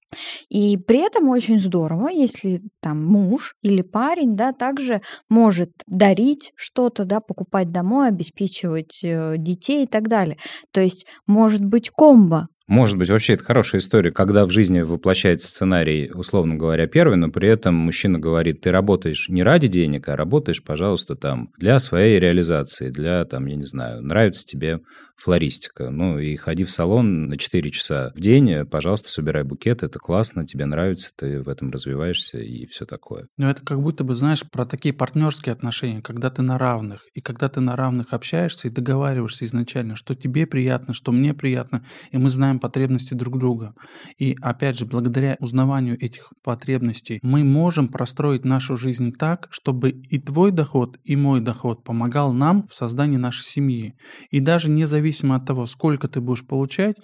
И 0.49 0.77
при 0.77 0.99
этом 0.99 1.29
очень 1.29 1.59
здорово, 1.59 2.07
если 2.07 2.61
там 2.81 3.03
муж 3.03 3.55
или 3.61 3.81
парень, 3.81 4.35
да, 4.35 4.53
также 4.53 5.01
может 5.29 5.71
дарить 5.87 6.53
что-то, 6.55 7.05
да, 7.05 7.19
покупать 7.19 7.71
домой, 7.71 8.07
обеспечивать 8.07 8.99
э, 9.03 9.35
детей 9.37 9.83
и 9.83 9.87
так 9.87 10.07
далее. 10.07 10.37
То 10.71 10.81
есть 10.81 11.05
может 11.27 11.63
быть 11.63 11.89
комбо 11.89 12.47
может 12.67 12.97
быть, 12.97 13.09
вообще 13.09 13.33
это 13.33 13.43
хорошая 13.43 13.79
история, 13.79 14.11
когда 14.11 14.45
в 14.45 14.49
жизни 14.49 14.81
воплощается 14.81 15.47
сценарий, 15.47 16.09
условно 16.11 16.55
говоря, 16.55 16.87
первый, 16.87 17.15
но 17.15 17.29
при 17.29 17.47
этом 17.47 17.75
мужчина 17.75 18.17
говорит, 18.17 18.61
ты 18.61 18.71
работаешь 18.71 19.29
не 19.29 19.43
ради 19.43 19.67
денег, 19.67 20.09
а 20.09 20.15
работаешь, 20.15 20.63
пожалуйста, 20.63 21.15
там, 21.15 21.51
для 21.59 21.77
своей 21.77 22.19
реализации, 22.19 22.89
для, 22.89 23.23
там, 23.25 23.45
я 23.45 23.55
не 23.55 23.65
знаю, 23.65 24.01
нравится 24.01 24.45
тебе 24.45 24.79
флористика. 25.15 25.89
Ну 25.89 26.19
и 26.19 26.35
ходи 26.35 26.63
в 26.63 26.71
салон 26.71 27.27
на 27.27 27.37
4 27.37 27.69
часа 27.69 28.11
в 28.15 28.19
день, 28.19 28.65
пожалуйста, 28.65 29.09
собирай 29.09 29.43
букет, 29.43 29.83
это 29.83 29.97
классно, 29.99 30.45
тебе 30.45 30.65
нравится, 30.65 31.11
ты 31.15 31.41
в 31.41 31.49
этом 31.49 31.71
развиваешься 31.71 32.37
и 32.39 32.65
все 32.65 32.85
такое. 32.85 33.27
Но 33.37 33.49
это 33.49 33.63
как 33.63 33.81
будто 33.81 34.03
бы, 34.03 34.15
знаешь, 34.15 34.43
про 34.49 34.65
такие 34.65 34.93
партнерские 34.93 35.53
отношения, 35.53 36.01
когда 36.01 36.29
ты 36.29 36.41
на 36.41 36.57
равных, 36.57 37.05
и 37.13 37.21
когда 37.21 37.49
ты 37.49 37.61
на 37.61 37.75
равных 37.75 38.13
общаешься 38.13 38.67
и 38.67 38.71
договариваешься 38.71 39.45
изначально, 39.45 39.95
что 39.95 40.15
тебе 40.15 40.45
приятно, 40.45 40.93
что 40.93 41.11
мне 41.11 41.33
приятно, 41.33 41.85
и 42.11 42.17
мы 42.17 42.29
знаем 42.29 42.59
потребности 42.59 43.13
друг 43.13 43.39
друга. 43.39 43.73
И 44.17 44.35
опять 44.41 44.77
же, 44.77 44.85
благодаря 44.85 45.37
узнаванию 45.39 45.97
этих 45.99 46.31
потребностей, 46.43 47.19
мы 47.21 47.43
можем 47.43 47.87
простроить 47.87 48.45
нашу 48.45 48.75
жизнь 48.75 49.13
так, 49.13 49.47
чтобы 49.49 49.91
и 49.91 50.19
твой 50.19 50.51
доход, 50.51 50.97
и 51.03 51.15
мой 51.15 51.41
доход 51.41 51.83
помогал 51.83 52.33
нам 52.33 52.67
в 52.67 52.75
создании 52.75 53.17
нашей 53.17 53.43
семьи. 53.43 53.95
И 54.29 54.39
даже 54.39 54.69
не 54.69 54.85
зависит 54.85 55.04
независимо 55.05 55.35
от 55.35 55.45
того, 55.45 55.65
сколько 55.65 56.07
ты 56.07 56.21
будешь 56.21 56.45
получать, 56.45 56.97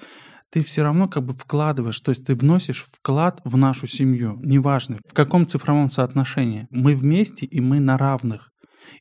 ты 0.49 0.61
все 0.61 0.83
равно 0.83 1.07
как 1.07 1.23
бы 1.23 1.33
вкладываешь, 1.33 1.99
то 1.99 2.09
есть 2.09 2.27
ты 2.27 2.35
вносишь 2.35 2.85
вклад 2.91 3.41
в 3.45 3.57
нашу 3.57 3.87
семью, 3.87 4.39
неважно 4.43 4.97
в 5.07 5.13
каком 5.13 5.45
цифровом 5.45 5.89
соотношении. 5.89 6.67
Мы 6.71 6.95
вместе 6.95 7.45
и 7.45 7.61
мы 7.61 7.79
на 7.79 7.97
равных. 7.97 8.50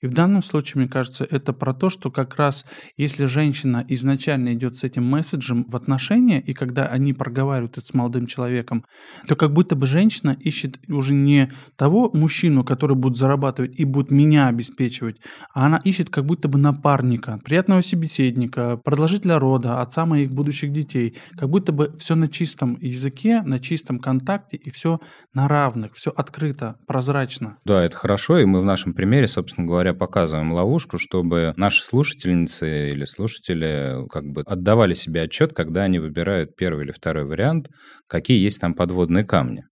И 0.00 0.06
в 0.06 0.12
данном 0.12 0.42
случае, 0.42 0.82
мне 0.82 0.88
кажется, 0.90 1.26
это 1.28 1.52
про 1.52 1.74
то, 1.74 1.90
что 1.90 2.10
как 2.10 2.36
раз 2.36 2.64
если 2.96 3.26
женщина 3.26 3.84
изначально 3.88 4.52
идет 4.54 4.76
с 4.76 4.84
этим 4.84 5.04
месседжем 5.04 5.64
в 5.68 5.76
отношения, 5.76 6.40
и 6.40 6.52
когда 6.52 6.86
они 6.86 7.12
проговаривают 7.12 7.78
это 7.78 7.86
с 7.86 7.94
молодым 7.94 8.26
человеком, 8.26 8.84
то 9.26 9.36
как 9.36 9.52
будто 9.52 9.76
бы 9.76 9.86
женщина 9.86 10.36
ищет 10.38 10.78
уже 10.88 11.14
не 11.14 11.50
того 11.76 12.10
мужчину, 12.12 12.64
который 12.64 12.96
будет 12.96 13.16
зарабатывать 13.16 13.78
и 13.78 13.84
будет 13.84 14.10
меня 14.10 14.48
обеспечивать, 14.48 15.16
а 15.54 15.66
она 15.66 15.80
ищет 15.84 16.10
как 16.10 16.26
будто 16.26 16.48
бы 16.48 16.58
напарника, 16.58 17.40
приятного 17.44 17.80
собеседника, 17.80 18.76
продолжителя 18.76 19.38
рода, 19.38 19.80
отца 19.80 20.06
моих 20.06 20.32
будущих 20.32 20.72
детей. 20.72 21.16
Как 21.36 21.48
будто 21.48 21.72
бы 21.72 21.92
все 21.98 22.14
на 22.14 22.28
чистом 22.28 22.78
языке, 22.80 23.42
на 23.42 23.58
чистом 23.58 23.98
контакте, 23.98 24.56
и 24.56 24.70
все 24.70 25.00
на 25.34 25.48
равных, 25.48 25.94
все 25.94 26.10
открыто, 26.10 26.76
прозрачно. 26.86 27.58
Да, 27.64 27.82
это 27.82 27.96
хорошо, 27.96 28.38
и 28.38 28.44
мы 28.44 28.60
в 28.60 28.64
нашем 28.64 28.94
примере, 28.94 29.28
собственно 29.28 29.66
говоря, 29.70 29.94
показываем 29.94 30.52
ловушку, 30.52 30.98
чтобы 30.98 31.54
наши 31.56 31.84
слушательницы 31.84 32.90
или 32.90 33.04
слушатели 33.04 34.06
как 34.08 34.24
бы 34.26 34.42
отдавали 34.42 34.94
себе 34.94 35.22
отчет, 35.22 35.52
когда 35.52 35.84
они 35.84 35.98
выбирают 35.98 36.56
первый 36.56 36.84
или 36.84 36.92
второй 36.92 37.24
вариант, 37.24 37.68
какие 38.06 38.42
есть 38.42 38.60
там 38.60 38.74
подводные 38.74 39.24
камни. 39.24 39.64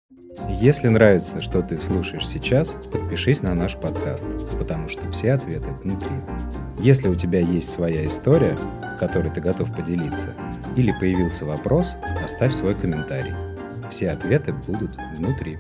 Если 0.61 0.89
нравится, 0.89 1.41
что 1.41 1.63
ты 1.63 1.79
слушаешь 1.79 2.27
сейчас, 2.27 2.75
подпишись 2.93 3.43
на 3.43 3.55
наш 3.55 3.77
подкаст, 3.77 4.27
потому 4.59 4.89
что 4.89 5.11
все 5.11 5.33
ответы 5.33 5.73
внутри. 5.83 6.11
Если 6.79 7.09
у 7.09 7.15
тебя 7.15 7.41
есть 7.41 7.71
своя 7.71 8.07
история, 8.07 8.57
которой 9.01 9.31
ты 9.33 9.41
готов 9.41 9.75
поделиться, 9.75 10.35
или 10.77 10.93
появился 11.01 11.45
вопрос, 11.45 11.97
оставь 12.23 12.55
свой 12.55 12.75
комментарий. 12.75 13.35
Все 13.91 14.11
ответы 14.11 14.53
будут 14.53 14.91
внутри. 15.17 15.59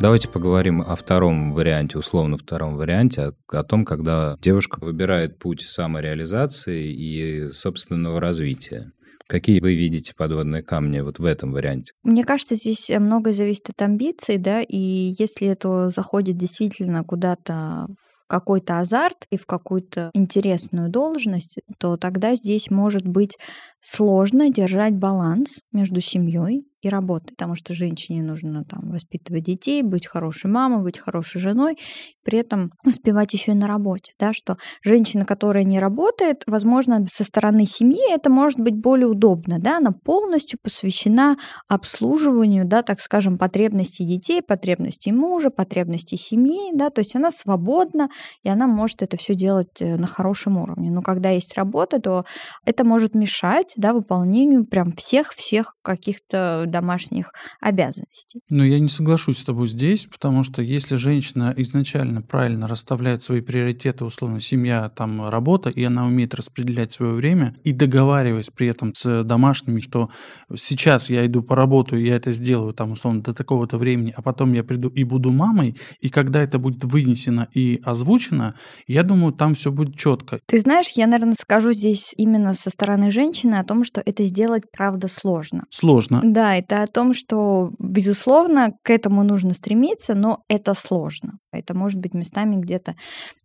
Давайте 0.00 0.28
поговорим 0.28 0.82
о 0.82 0.96
втором 0.96 1.52
варианте, 1.52 1.98
условно 1.98 2.36
втором 2.36 2.76
варианте, 2.76 3.22
о, 3.22 3.58
о 3.58 3.64
том, 3.64 3.84
когда 3.84 4.36
девушка 4.40 4.78
выбирает 4.80 5.38
путь 5.38 5.62
самореализации 5.62 6.92
и 6.92 7.52
собственного 7.52 8.20
развития. 8.20 8.92
Какие 9.26 9.60
вы 9.60 9.74
видите 9.74 10.12
подводные 10.14 10.62
камни 10.62 11.00
вот 11.00 11.18
в 11.18 11.24
этом 11.24 11.52
варианте? 11.52 11.92
Мне 12.02 12.24
кажется, 12.24 12.56
здесь 12.56 12.90
многое 12.90 13.32
зависит 13.32 13.70
от 13.70 13.80
амбиций, 13.80 14.36
да, 14.36 14.60
и 14.60 15.14
если 15.18 15.46
это 15.48 15.88
заходит 15.88 16.36
действительно 16.36 17.04
куда-то 17.04 17.86
в 17.88 18.26
какой-то 18.26 18.80
азарт 18.80 19.26
и 19.30 19.38
в 19.38 19.46
какую-то 19.46 20.10
интересную 20.12 20.90
должность, 20.90 21.58
то 21.78 21.96
тогда 21.96 22.34
здесь 22.34 22.70
может 22.70 23.06
быть 23.06 23.38
сложно 23.80 24.50
держать 24.50 24.94
баланс 24.94 25.60
между 25.72 26.00
семьей 26.00 26.66
и 26.84 26.88
работы, 26.88 27.34
потому 27.36 27.54
что 27.54 27.74
женщине 27.74 28.22
нужно 28.22 28.64
там 28.64 28.90
воспитывать 28.90 29.44
детей, 29.44 29.82
быть 29.82 30.06
хорошей 30.06 30.50
мамой, 30.50 30.82
быть 30.82 30.98
хорошей 30.98 31.40
женой, 31.40 31.76
при 32.24 32.38
этом 32.38 32.72
успевать 32.84 33.32
еще 33.32 33.52
и 33.52 33.54
на 33.54 33.66
работе, 33.66 34.12
да, 34.18 34.32
что 34.32 34.56
женщина, 34.82 35.24
которая 35.24 35.64
не 35.64 35.78
работает, 35.78 36.42
возможно, 36.46 37.04
со 37.06 37.24
стороны 37.24 37.66
семьи 37.66 38.12
это 38.12 38.30
может 38.30 38.60
быть 38.60 38.74
более 38.74 39.06
удобно, 39.06 39.58
да, 39.58 39.78
она 39.78 39.92
полностью 39.92 40.58
посвящена 40.62 41.36
обслуживанию, 41.68 42.64
да, 42.64 42.82
так 42.82 43.00
скажем, 43.00 43.38
потребностей 43.38 44.06
детей, 44.06 44.42
потребностей 44.42 45.12
мужа, 45.12 45.50
потребностей 45.50 46.16
семьи, 46.16 46.70
да, 46.74 46.90
то 46.90 47.00
есть 47.00 47.14
она 47.16 47.30
свободна, 47.30 48.08
и 48.42 48.48
она 48.48 48.66
может 48.66 49.02
это 49.02 49.16
все 49.16 49.34
делать 49.34 49.80
э, 49.80 49.96
на 49.96 50.06
хорошем 50.06 50.58
уровне. 50.58 50.90
Но 50.90 51.02
когда 51.02 51.30
есть 51.30 51.54
работа, 51.56 52.00
то 52.00 52.24
это 52.64 52.84
может 52.84 53.14
мешать, 53.14 53.74
да, 53.76 53.92
выполнению 53.92 54.64
прям 54.64 54.92
всех-всех 54.92 55.74
каких-то 55.82 56.64
домашних 56.74 57.32
обязанностей. 57.60 58.40
Но 58.50 58.64
я 58.64 58.80
не 58.80 58.88
соглашусь 58.88 59.38
с 59.38 59.44
тобой 59.44 59.68
здесь, 59.68 60.06
потому 60.06 60.42
что 60.42 60.60
если 60.60 60.96
женщина 60.96 61.54
изначально 61.56 62.20
правильно 62.20 62.66
расставляет 62.66 63.22
свои 63.22 63.40
приоритеты, 63.40 64.04
условно, 64.04 64.40
семья, 64.40 64.88
там, 64.88 65.28
работа, 65.28 65.70
и 65.70 65.84
она 65.84 66.04
умеет 66.04 66.34
распределять 66.34 66.90
свое 66.92 67.12
время, 67.12 67.54
и 67.62 67.72
договариваясь 67.72 68.50
при 68.50 68.66
этом 68.66 68.92
с 68.92 69.22
домашними, 69.22 69.78
что 69.78 70.10
сейчас 70.56 71.10
я 71.10 71.24
иду 71.24 71.42
по 71.42 71.54
работу, 71.54 71.96
и 71.96 72.08
я 72.08 72.16
это 72.16 72.32
сделаю, 72.32 72.74
там, 72.74 72.90
условно, 72.90 73.22
до 73.22 73.32
такого-то 73.32 73.78
времени, 73.78 74.12
а 74.16 74.22
потом 74.22 74.52
я 74.52 74.64
приду 74.64 74.88
и 74.88 75.04
буду 75.04 75.30
мамой, 75.30 75.76
и 76.00 76.08
когда 76.08 76.42
это 76.42 76.58
будет 76.58 76.84
вынесено 76.84 77.46
и 77.54 77.80
озвучено, 77.84 78.54
я 78.88 79.04
думаю, 79.04 79.32
там 79.32 79.54
все 79.54 79.70
будет 79.70 79.96
четко. 79.96 80.40
Ты 80.46 80.58
знаешь, 80.58 80.90
я, 80.96 81.06
наверное, 81.06 81.36
скажу 81.40 81.72
здесь 81.72 82.14
именно 82.16 82.54
со 82.54 82.70
стороны 82.70 83.12
женщины 83.12 83.54
о 83.54 83.64
том, 83.64 83.84
что 83.84 84.02
это 84.04 84.24
сделать, 84.24 84.64
правда, 84.72 85.08
сложно. 85.08 85.64
Сложно. 85.70 86.20
Да, 86.24 86.58
это 86.64 86.82
о 86.82 86.86
том, 86.86 87.12
что, 87.12 87.70
безусловно, 87.78 88.74
к 88.82 88.90
этому 88.90 89.22
нужно 89.22 89.54
стремиться, 89.54 90.14
но 90.14 90.42
это 90.48 90.74
сложно. 90.74 91.38
Это 91.58 91.74
может 91.74 92.00
быть 92.00 92.14
местами 92.14 92.56
где-то 92.56 92.94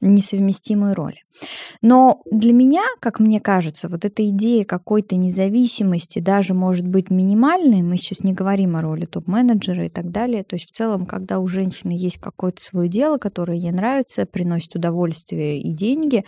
несовместимые 0.01 0.94
роли. 0.94 1.24
Но 1.82 2.22
для 2.30 2.54
меня, 2.54 2.84
как 3.00 3.20
мне 3.20 3.39
кажется, 3.39 3.88
вот 3.88 4.06
эта 4.06 4.28
идея 4.30 4.66
какой-то 4.66 5.16
независимости 5.16 6.20
даже 6.20 6.54
может 6.54 6.88
быть 6.88 7.10
минимальной. 7.10 7.82
Мы 7.82 7.98
сейчас 7.98 8.24
не 8.24 8.34
говорим 8.34 8.75
о 8.75 8.82
роли 8.82 9.06
топ-менеджера 9.06 9.86
и 9.86 9.89
так 9.89 10.12
далее. 10.12 10.44
То 10.44 10.56
есть 10.56 10.70
в 10.70 10.72
целом, 10.72 11.06
когда 11.06 11.39
у 11.39 11.48
женщины 11.48 11.92
есть 11.92 12.18
какое-то 12.18 12.62
свое 12.62 12.89
дело, 12.89 13.18
которое 13.18 13.58
ей 13.58 13.72
нравится, 13.72 14.25
приносит 14.25 14.75
удовольствие 14.75 15.60
и 15.60 15.72
деньги, 15.72 16.25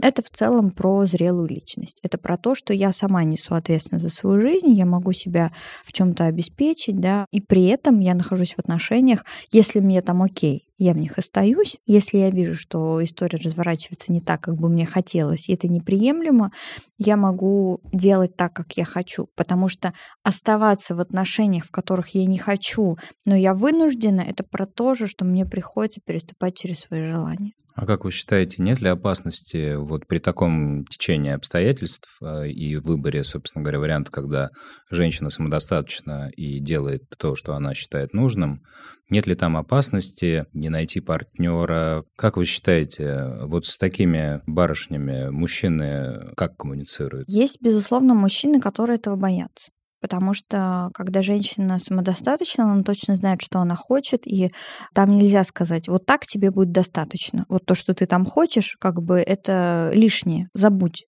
это 0.00 0.22
в 0.22 0.30
целом 0.30 0.70
про 0.70 1.06
зрелую 1.06 1.48
личность. 1.48 1.98
Это 2.02 2.18
про 2.18 2.36
то, 2.36 2.54
что 2.54 2.74
я 2.74 2.92
сама 2.92 3.24
несу 3.24 3.54
ответственность 3.54 4.04
за 4.04 4.10
свою 4.10 4.40
жизнь, 4.40 4.70
я 4.70 4.86
могу 4.86 5.12
себя 5.12 5.52
в 5.84 5.92
чем-то 5.92 6.26
обеспечить, 6.26 7.00
да, 7.00 7.26
и 7.30 7.40
при 7.40 7.66
этом 7.66 8.00
я 8.00 8.14
нахожусь 8.14 8.54
в 8.54 8.58
отношениях, 8.58 9.24
если 9.50 9.80
мне 9.80 10.02
там 10.02 10.22
окей, 10.22 10.68
я 10.82 10.92
в 10.94 10.98
них 10.98 11.18
остаюсь. 11.18 11.76
Если 11.86 12.18
я 12.18 12.30
вижу, 12.30 12.54
что 12.54 13.02
история 13.02 13.38
разворачивается 13.38 14.12
не 14.12 14.20
так, 14.20 14.40
как 14.40 14.56
бы 14.56 14.68
мне 14.68 14.86
хотелось, 14.86 15.48
и 15.48 15.54
это 15.54 15.68
неприемлемо, 15.68 16.50
я 16.98 17.16
могу 17.16 17.80
делать 17.92 18.36
так, 18.36 18.52
как 18.52 18.72
я 18.72 18.84
хочу. 18.84 19.28
Потому 19.36 19.68
что 19.68 19.92
оставаться 20.22 20.94
в 20.94 21.00
отношениях, 21.00 21.66
в 21.66 21.70
которых 21.70 22.14
я 22.14 22.26
не 22.26 22.38
хочу, 22.38 22.96
но 23.24 23.36
я 23.36 23.54
вынуждена, 23.54 24.20
это 24.20 24.44
про 24.44 24.66
то 24.66 24.94
же, 24.94 25.06
что 25.06 25.24
мне 25.24 25.46
приходится 25.46 26.00
переступать 26.04 26.56
через 26.56 26.80
свои 26.80 27.10
желания. 27.10 27.52
А 27.74 27.86
как 27.86 28.04
вы 28.04 28.10
считаете, 28.10 28.62
нет 28.62 28.80
ли 28.80 28.88
опасности 28.88 29.76
вот 29.76 30.06
при 30.06 30.18
таком 30.18 30.84
течении 30.84 31.32
обстоятельств 31.32 32.18
э, 32.20 32.48
и 32.48 32.76
выборе, 32.76 33.24
собственно 33.24 33.62
говоря, 33.62 33.80
варианта, 33.80 34.10
когда 34.10 34.50
женщина 34.90 35.30
самодостаточна 35.30 36.30
и 36.36 36.60
делает 36.60 37.02
то, 37.18 37.34
что 37.34 37.54
она 37.54 37.74
считает 37.74 38.12
нужным, 38.12 38.62
нет 39.08 39.26
ли 39.26 39.34
там 39.34 39.56
опасности 39.56 40.46
не 40.52 40.68
найти 40.68 41.00
партнера? 41.00 42.04
Как 42.16 42.36
вы 42.36 42.44
считаете, 42.44 43.38
вот 43.42 43.66
с 43.66 43.76
такими 43.78 44.42
барышнями 44.46 45.30
мужчины 45.30 46.32
как 46.36 46.56
коммуницируют? 46.56 47.28
Есть, 47.28 47.58
безусловно, 47.60 48.14
мужчины, 48.14 48.60
которые 48.60 48.96
этого 48.96 49.16
боятся. 49.16 49.70
Потому 50.02 50.34
что 50.34 50.90
когда 50.92 51.22
женщина 51.22 51.78
самодостаточна, 51.78 52.64
она 52.64 52.82
точно 52.82 53.14
знает, 53.16 53.40
что 53.40 53.60
она 53.60 53.76
хочет, 53.76 54.26
и 54.26 54.52
там 54.94 55.14
нельзя 55.14 55.44
сказать, 55.44 55.88
вот 55.88 56.04
так 56.04 56.26
тебе 56.26 56.50
будет 56.50 56.72
достаточно. 56.72 57.46
Вот 57.48 57.64
то, 57.64 57.74
что 57.74 57.94
ты 57.94 58.06
там 58.06 58.26
хочешь, 58.26 58.76
как 58.78 59.00
бы 59.00 59.18
это 59.18 59.90
лишнее, 59.94 60.48
забудь. 60.54 61.06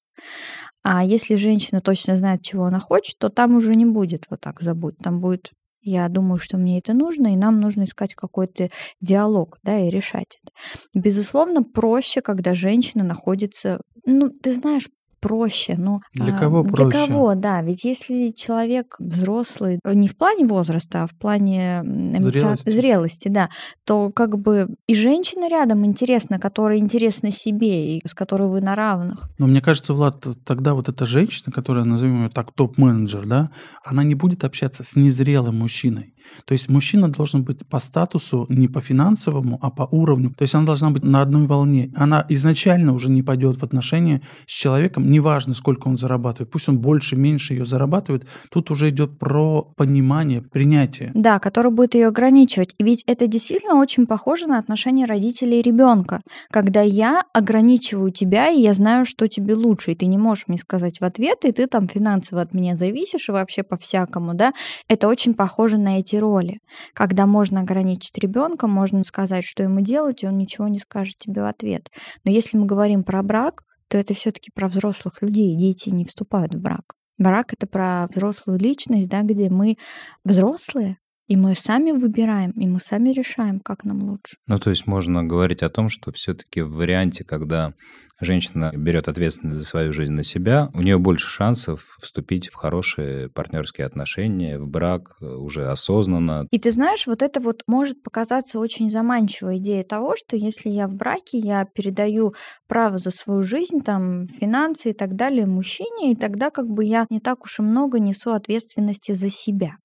А 0.85 1.04
если 1.04 1.35
женщина 1.35 1.80
точно 1.80 2.16
знает, 2.16 2.42
чего 2.42 2.66
она 2.66 2.78
хочет, 2.78 3.18
то 3.18 3.30
там 3.30 3.57
уже 3.57 3.74
не 3.74 3.85
будет 3.85 4.26
вот 4.30 4.40
так 4.40 4.62
забудь. 4.62 4.96
Там 4.98 5.20
будет 5.20 5.50
я 5.87 6.09
думаю, 6.09 6.38
что 6.38 6.57
мне 6.57 6.78
это 6.78 6.94
нужно, 6.94 7.35
и 7.35 7.37
нам 7.37 7.61
нужно 7.61 7.85
искать 7.85 8.14
какой-то 8.14 8.70
диалог, 9.02 9.59
да, 9.62 9.78
и 9.78 9.90
решать 9.90 10.38
это. 10.42 10.52
Безусловно, 10.94 11.62
проще, 11.62 12.22
когда 12.22 12.54
женщина 12.54 13.04
находится, 13.04 13.83
ну, 14.07 14.30
ты 14.30 14.54
знаешь, 14.54 14.88
проще. 15.24 15.74
Ну, 15.78 16.00
для 16.12 16.37
а, 16.37 16.38
кого 16.38 16.64
проще? 16.64 16.90
Для 16.90 17.06
кого, 17.06 17.34
да. 17.34 17.62
Ведь 17.62 17.84
если 17.84 18.30
человек 18.30 18.96
взрослый, 18.98 19.78
не 19.84 20.08
в 20.08 20.16
плане 20.16 20.46
возраста, 20.46 21.04
а 21.04 21.06
в 21.06 21.14
плане 21.18 21.82
зрелости. 22.20 22.70
зрелости, 22.70 23.28
да, 23.28 23.48
то 23.84 24.10
как 24.10 24.38
бы 24.38 24.68
и 24.87 24.94
женщина 24.94 25.48
рядом 25.48 25.84
интересна, 25.87 26.38
которая 26.38 26.78
интересна 26.78 27.30
себе 27.30 27.96
и 27.96 28.02
с 28.06 28.14
которой 28.14 28.48
вы 28.48 28.60
на 28.60 28.74
равных. 28.74 29.30
Но 29.38 29.46
мне 29.46 29.62
кажется, 29.62 29.94
Влад, 29.94 30.24
тогда 30.44 30.74
вот 30.74 30.88
эта 30.88 31.06
женщина, 31.06 31.50
которая, 31.52 31.84
назовем 31.84 32.24
ее 32.24 32.28
так, 32.28 32.52
топ-менеджер, 32.52 33.26
да, 33.26 33.50
она 33.82 34.04
не 34.04 34.14
будет 34.14 34.44
общаться 34.44 34.84
с 34.84 34.94
незрелым 34.94 35.58
мужчиной. 35.58 36.14
То 36.46 36.52
есть 36.52 36.68
мужчина 36.68 37.08
должен 37.08 37.42
быть 37.42 37.66
по 37.68 37.78
статусу 37.78 38.46
не 38.48 38.68
по 38.68 38.80
финансовому, 38.80 39.58
а 39.62 39.70
по 39.70 39.88
уровню. 39.90 40.30
То 40.30 40.42
есть 40.42 40.54
она 40.54 40.66
должна 40.66 40.90
быть 40.90 41.04
на 41.04 41.22
одной 41.22 41.46
волне. 41.46 41.92
Она 41.94 42.24
изначально 42.28 42.92
уже 42.92 43.10
не 43.10 43.22
пойдет 43.22 43.56
в 43.56 43.62
отношения 43.62 44.22
с 44.46 44.52
человеком, 44.52 45.10
неважно, 45.14 45.55
сколько 45.55 45.88
он 45.88 45.96
зарабатывает. 45.96 46.50
Пусть 46.50 46.68
он 46.68 46.79
больше, 46.79 47.16
меньше 47.16 47.55
ее 47.55 47.64
зарабатывает. 47.64 48.27
Тут 48.50 48.70
уже 48.70 48.90
идет 48.90 49.18
про 49.18 49.62
понимание, 49.77 50.42
принятие. 50.42 51.12
Да, 51.14 51.38
который 51.38 51.70
будет 51.70 51.94
ее 51.94 52.09
ограничивать. 52.09 52.74
Ведь 52.79 53.05
это 53.07 53.27
действительно 53.27 53.77
очень 53.77 54.07
похоже 54.07 54.46
на 54.46 54.59
отношения 54.59 55.07
родителей 55.07 55.61
и 55.61 55.62
ребенка. 55.62 56.20
Когда 56.50 56.83
я 56.83 57.24
ограничиваю 57.33 58.11
тебя, 58.11 58.48
и 58.48 58.61
я 58.61 58.74
знаю, 58.74 59.07
что 59.07 59.29
тебе 59.29 59.55
лучше, 59.55 59.92
и 59.92 59.94
ты 59.94 60.07
не 60.07 60.18
можешь 60.18 60.44
мне 60.48 60.59
сказать 60.59 61.00
в 61.00 61.05
ответ, 61.05 61.44
и 61.44 61.53
ты 61.53 61.66
там 61.66 61.88
финансово 61.88 62.42
от 62.42 62.53
меня 62.55 62.77
зависишь, 62.77 63.29
и 63.29 63.33
вообще 63.33 63.62
по-всякому, 63.62 64.35
да, 64.35 64.53
это 64.88 65.09
очень 65.09 65.35
похоже 65.35 65.79
на 65.79 66.00
эти 66.00 66.16
роли. 66.16 66.59
Когда 66.92 67.27
можно 67.27 67.61
ограничить 67.61 68.18
ребенка, 68.18 68.66
можно 68.66 69.05
сказать, 69.05 69.44
что 69.44 69.62
ему 69.62 69.81
делать, 69.81 70.22
и 70.22 70.27
он 70.27 70.38
ничего 70.38 70.68
не 70.68 70.79
скажет 70.79 71.14
тебе 71.18 71.42
в 71.42 71.46
ответ. 71.46 71.88
Но 72.24 72.31
если 72.31 72.59
мы 72.59 72.66
говорим 72.66 73.05
про 73.05 73.22
брак, 73.22 73.62
то 73.88 73.99
это 73.99 74.14
все-таки 74.14 74.51
про 74.53 74.68
взрослых 74.68 75.23
людей. 75.23 75.57
Дети 75.57 75.90
не 75.90 76.05
вступают 76.05 76.55
в 76.55 76.62
брак. 76.62 76.94
Брак 77.18 77.53
это 77.53 77.66
про 77.66 78.09
взрослую 78.11 78.59
личность, 78.59 79.09
да, 79.09 79.23
где 79.23 79.49
мы 79.49 79.77
взрослые, 80.25 80.99
И 81.26 81.37
мы 81.37 81.54
сами 81.54 81.92
выбираем, 81.92 82.50
и 82.52 82.66
мы 82.66 82.78
сами 82.80 83.10
решаем, 83.10 83.60
как 83.60 83.84
нам 83.84 84.02
лучше. 84.02 84.37
Ну, 84.46 84.58
то 84.58 84.70
есть 84.70 84.87
можно 84.87 85.24
говорить 85.24 85.62
о 85.62 85.70
том, 85.70 85.88
что 85.88 86.12
все-таки 86.12 86.60
в 86.60 86.72
варианте, 86.72 87.24
когда 87.24 87.72
женщина 88.20 88.72
берет 88.74 89.08
ответственность 89.08 89.58
за 89.58 89.64
свою 89.64 89.92
жизнь 89.92 90.12
на 90.12 90.22
себя, 90.22 90.70
у 90.74 90.82
нее 90.82 90.98
больше 90.98 91.26
шансов 91.26 91.96
вступить 92.00 92.48
в 92.48 92.54
хорошие 92.54 93.28
партнерские 93.30 93.87
отношения, 93.87 94.58
в 94.58 94.68
брак 94.68 95.16
э, 95.20 95.26
уже 95.26 95.68
осознанно. 95.68 96.46
И 96.50 96.58
ты 96.58 96.70
знаешь, 96.70 97.06
вот 97.06 97.22
это 97.22 97.40
вот 97.40 97.62
может 97.66 98.02
показаться 98.02 98.58
очень 98.58 98.90
заманчивой 98.90 99.58
идеей 99.58 99.84
того, 99.84 100.14
что 100.16 100.37
если 100.37 100.68
я 100.68 100.87
в 100.87 100.94
браке, 100.94 101.38
я 101.38 101.64
передаю 101.64 102.34
право 102.68 102.98
за 102.98 103.10
свою 103.10 103.42
жизнь, 103.42 103.80
там, 103.80 104.26
финансы 104.28 104.90
и 104.90 104.94
так 104.94 105.16
далее 105.16 105.46
мужчине, 105.46 106.12
и 106.12 106.16
тогда 106.16 106.50
как 106.50 106.66
бы 106.66 106.84
я 106.84 107.06
не 107.10 107.20
так 107.20 107.44
уж 107.44 107.58
и 107.58 107.62
много 107.62 107.98
несу 107.98 108.32
ответственности 108.32 109.12
за 109.12 109.30
себя. 109.30 109.76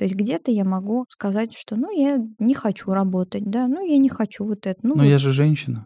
То 0.00 0.04
есть 0.04 0.16
где-то 0.16 0.50
я 0.50 0.64
могу 0.64 1.04
сказать, 1.10 1.54
что 1.54 1.76
ну 1.76 1.94
я 1.94 2.18
не 2.38 2.54
хочу 2.54 2.90
работать, 2.90 3.44
да, 3.44 3.68
ну 3.68 3.86
я 3.86 3.98
не 3.98 4.08
хочу 4.08 4.46
вот 4.46 4.66
это. 4.66 4.80
Ну, 4.82 4.94
Но 4.94 5.02
вот. 5.02 5.10
я 5.10 5.18
же 5.18 5.30
женщина. 5.30 5.84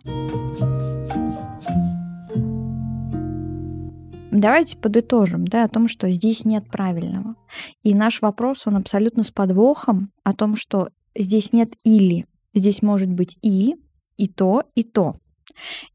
Давайте 4.30 4.76
подытожим, 4.76 5.48
да, 5.48 5.64
о 5.64 5.68
том, 5.68 5.88
что 5.88 6.08
здесь 6.10 6.44
нет 6.44 6.70
правильного. 6.70 7.34
И 7.82 7.92
наш 7.92 8.22
вопрос, 8.22 8.68
он 8.68 8.76
абсолютно 8.76 9.24
с 9.24 9.32
подвохом 9.32 10.12
о 10.22 10.32
том, 10.32 10.54
что 10.54 10.90
здесь 11.18 11.52
нет 11.52 11.72
или. 11.82 12.26
Здесь 12.54 12.82
может 12.82 13.10
быть 13.10 13.36
и, 13.42 13.74
и 14.16 14.28
то, 14.28 14.62
и 14.76 14.84
то. 14.84 15.16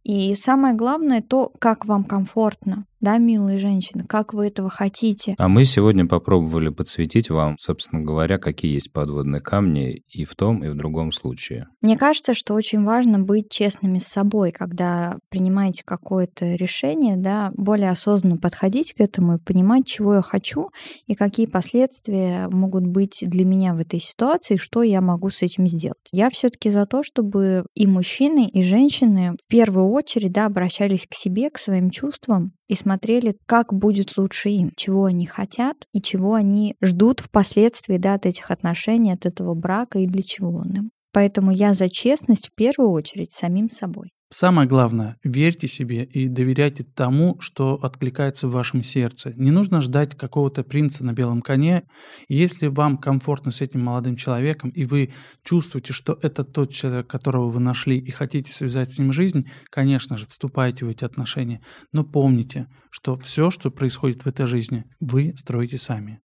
И 0.03 0.35
самое 0.35 0.75
главное 0.75 1.21
то, 1.21 1.53
как 1.57 1.85
вам 1.85 2.03
комфортно 2.03 2.85
да, 3.01 3.17
милые 3.17 3.59
женщины, 3.59 4.03
как 4.07 4.33
вы 4.33 4.47
этого 4.47 4.69
хотите. 4.69 5.35
А 5.37 5.47
мы 5.47 5.65
сегодня 5.65 6.05
попробовали 6.05 6.69
подсветить 6.69 7.29
вам, 7.29 7.57
собственно 7.59 8.01
говоря, 8.01 8.37
какие 8.37 8.73
есть 8.73 8.91
подводные 8.91 9.41
камни 9.41 10.03
и 10.07 10.25
в 10.25 10.35
том, 10.35 10.63
и 10.63 10.69
в 10.69 10.75
другом 10.75 11.11
случае. 11.11 11.67
Мне 11.81 11.95
кажется, 11.95 12.33
что 12.33 12.53
очень 12.53 12.83
важно 12.83 13.19
быть 13.19 13.49
честными 13.49 13.99
с 13.99 14.07
собой, 14.07 14.51
когда 14.51 15.17
принимаете 15.29 15.83
какое-то 15.85 16.55
решение, 16.55 17.15
да, 17.15 17.51
более 17.55 17.91
осознанно 17.91 18.37
подходить 18.37 18.93
к 18.93 19.01
этому 19.01 19.35
и 19.35 19.39
понимать, 19.39 19.85
чего 19.85 20.15
я 20.15 20.21
хочу 20.21 20.69
и 21.07 21.15
какие 21.15 21.45
последствия 21.45 22.47
могут 22.51 22.85
быть 22.85 23.23
для 23.25 23.45
меня 23.45 23.73
в 23.73 23.79
этой 23.79 23.99
ситуации, 23.99 24.57
что 24.57 24.83
я 24.83 25.01
могу 25.01 25.29
с 25.29 25.41
этим 25.41 25.67
сделать. 25.67 25.97
Я 26.11 26.29
все-таки 26.29 26.69
за 26.71 26.85
то, 26.85 27.03
чтобы 27.03 27.65
и 27.73 27.87
мужчины, 27.87 28.47
и 28.47 28.61
женщины 28.61 29.35
в 29.43 29.47
первую 29.47 29.89
очередь 29.89 30.31
да, 30.31 30.45
обращались 30.45 31.07
к 31.07 31.13
себе, 31.13 31.49
к 31.49 31.57
своим 31.57 31.89
чувствам, 31.89 32.53
и 32.69 32.75
смотрели, 32.75 33.35
как 33.47 33.73
будет 33.73 34.15
лучше 34.15 34.49
им, 34.49 34.71
чего 34.77 35.05
они 35.05 35.25
хотят 35.25 35.75
и 35.91 36.01
чего 36.01 36.35
они 36.35 36.75
ждут 36.81 37.19
впоследствии 37.19 37.97
да, 37.97 38.13
от 38.13 38.25
этих 38.25 38.51
отношений, 38.51 39.11
от 39.11 39.25
этого 39.25 39.55
брака 39.55 39.99
и 39.99 40.05
для 40.05 40.21
чего 40.21 40.51
он 40.59 40.71
им. 40.75 40.91
Поэтому 41.11 41.51
я 41.51 41.73
за 41.73 41.89
честность 41.89 42.49
в 42.49 42.55
первую 42.55 42.91
очередь 42.91 43.33
самим 43.33 43.69
собой. 43.69 44.11
Самое 44.31 44.67
главное, 44.67 45.17
верьте 45.23 45.67
себе 45.67 46.03
и 46.03 46.27
доверяйте 46.27 46.83
тому, 46.83 47.37
что 47.39 47.79
откликается 47.81 48.47
в 48.47 48.51
вашем 48.51 48.83
сердце. 48.83 49.33
Не 49.35 49.49
нужно 49.49 49.81
ждать 49.81 50.15
какого-то 50.15 50.63
принца 50.63 51.03
на 51.03 51.13
белом 51.13 51.41
коне. 51.41 51.87
Если 52.27 52.67
вам 52.67 52.99
комфортно 52.99 53.49
с 53.49 53.61
этим 53.61 53.83
молодым 53.83 54.15
человеком, 54.15 54.69
и 54.69 54.85
вы 54.85 55.13
чувствуете, 55.43 55.93
что 55.93 56.19
это 56.21 56.43
тот 56.43 56.71
человек, 56.71 57.07
которого 57.07 57.49
вы 57.49 57.59
нашли, 57.59 57.97
и 57.97 58.11
хотите 58.11 58.51
связать 58.51 58.91
с 58.91 58.99
ним 58.99 59.13
жизнь, 59.13 59.47
конечно 59.71 60.15
же, 60.15 60.27
вступайте 60.27 60.85
в 60.85 60.89
эти 60.89 61.03
отношения. 61.03 61.63
Но 61.91 62.03
помните, 62.03 62.67
что 62.91 63.15
все, 63.15 63.49
что 63.49 63.71
происходит 63.71 64.25
в 64.25 64.27
этой 64.27 64.45
жизни, 64.45 64.85
вы 64.99 65.33
строите 65.37 65.79
сами. 65.79 66.19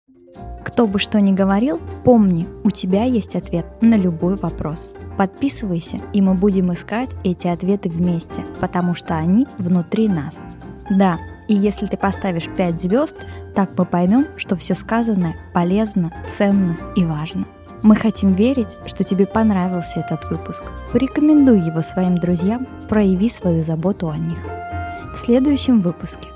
Кто 0.64 0.88
бы 0.88 0.98
что 0.98 1.20
ни 1.20 1.32
говорил, 1.32 1.78
помни, 2.04 2.48
у 2.64 2.70
тебя 2.70 3.04
есть 3.04 3.36
ответ 3.36 3.66
на 3.80 3.96
любой 3.96 4.34
вопрос. 4.34 4.92
Подписывайся, 5.16 5.98
и 6.12 6.22
мы 6.22 6.34
будем 6.34 6.72
искать 6.72 7.10
эти 7.24 7.46
ответы 7.46 7.88
вместе, 7.88 8.44
потому 8.60 8.94
что 8.94 9.16
они 9.16 9.46
внутри 9.58 10.08
нас. 10.08 10.46
Да, 10.90 11.18
и 11.48 11.54
если 11.54 11.86
ты 11.86 11.96
поставишь 11.96 12.48
5 12.56 12.80
звезд, 12.80 13.16
так 13.54 13.70
мы 13.76 13.84
поймем, 13.84 14.26
что 14.36 14.56
все 14.56 14.74
сказанное 14.74 15.36
полезно, 15.52 16.12
ценно 16.36 16.76
и 16.96 17.04
важно. 17.04 17.44
Мы 17.82 17.96
хотим 17.96 18.30
верить, 18.30 18.76
что 18.86 19.02
тебе 19.02 19.26
понравился 19.26 20.00
этот 20.00 20.30
выпуск. 20.30 20.62
Порекомендуй 20.92 21.60
его 21.60 21.82
своим 21.82 22.16
друзьям, 22.16 22.66
прояви 22.88 23.28
свою 23.28 23.62
заботу 23.62 24.08
о 24.08 24.16
них. 24.16 24.38
В 25.12 25.16
следующем 25.16 25.80
выпуске 25.80 26.28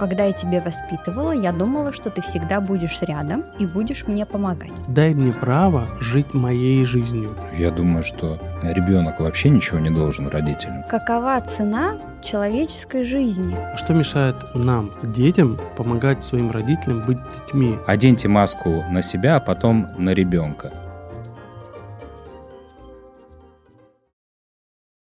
когда 0.00 0.24
я 0.24 0.32
тебя 0.32 0.60
воспитывала, 0.60 1.32
я 1.32 1.52
думала, 1.52 1.92
что 1.92 2.08
ты 2.08 2.22
всегда 2.22 2.62
будешь 2.62 3.02
рядом 3.02 3.44
и 3.58 3.66
будешь 3.66 4.06
мне 4.06 4.24
помогать. 4.24 4.72
Дай 4.88 5.12
мне 5.12 5.30
право 5.30 5.84
жить 6.00 6.32
моей 6.32 6.86
жизнью. 6.86 7.36
Я 7.58 7.70
думаю, 7.70 8.02
что 8.02 8.38
ребенок 8.62 9.20
вообще 9.20 9.50
ничего 9.50 9.78
не 9.78 9.90
должен 9.90 10.28
родителям. 10.28 10.84
Какова 10.88 11.38
цена 11.42 11.98
человеческой 12.22 13.02
жизни? 13.02 13.54
А 13.54 13.76
что 13.76 13.92
мешает 13.92 14.36
нам, 14.54 14.90
детям, 15.02 15.58
помогать 15.76 16.24
своим 16.24 16.50
родителям 16.50 17.02
быть 17.02 17.18
детьми? 17.34 17.76
Оденьте 17.86 18.26
маску 18.28 18.82
на 18.90 19.02
себя, 19.02 19.36
а 19.36 19.40
потом 19.40 19.88
на 19.98 20.14
ребенка. 20.14 20.72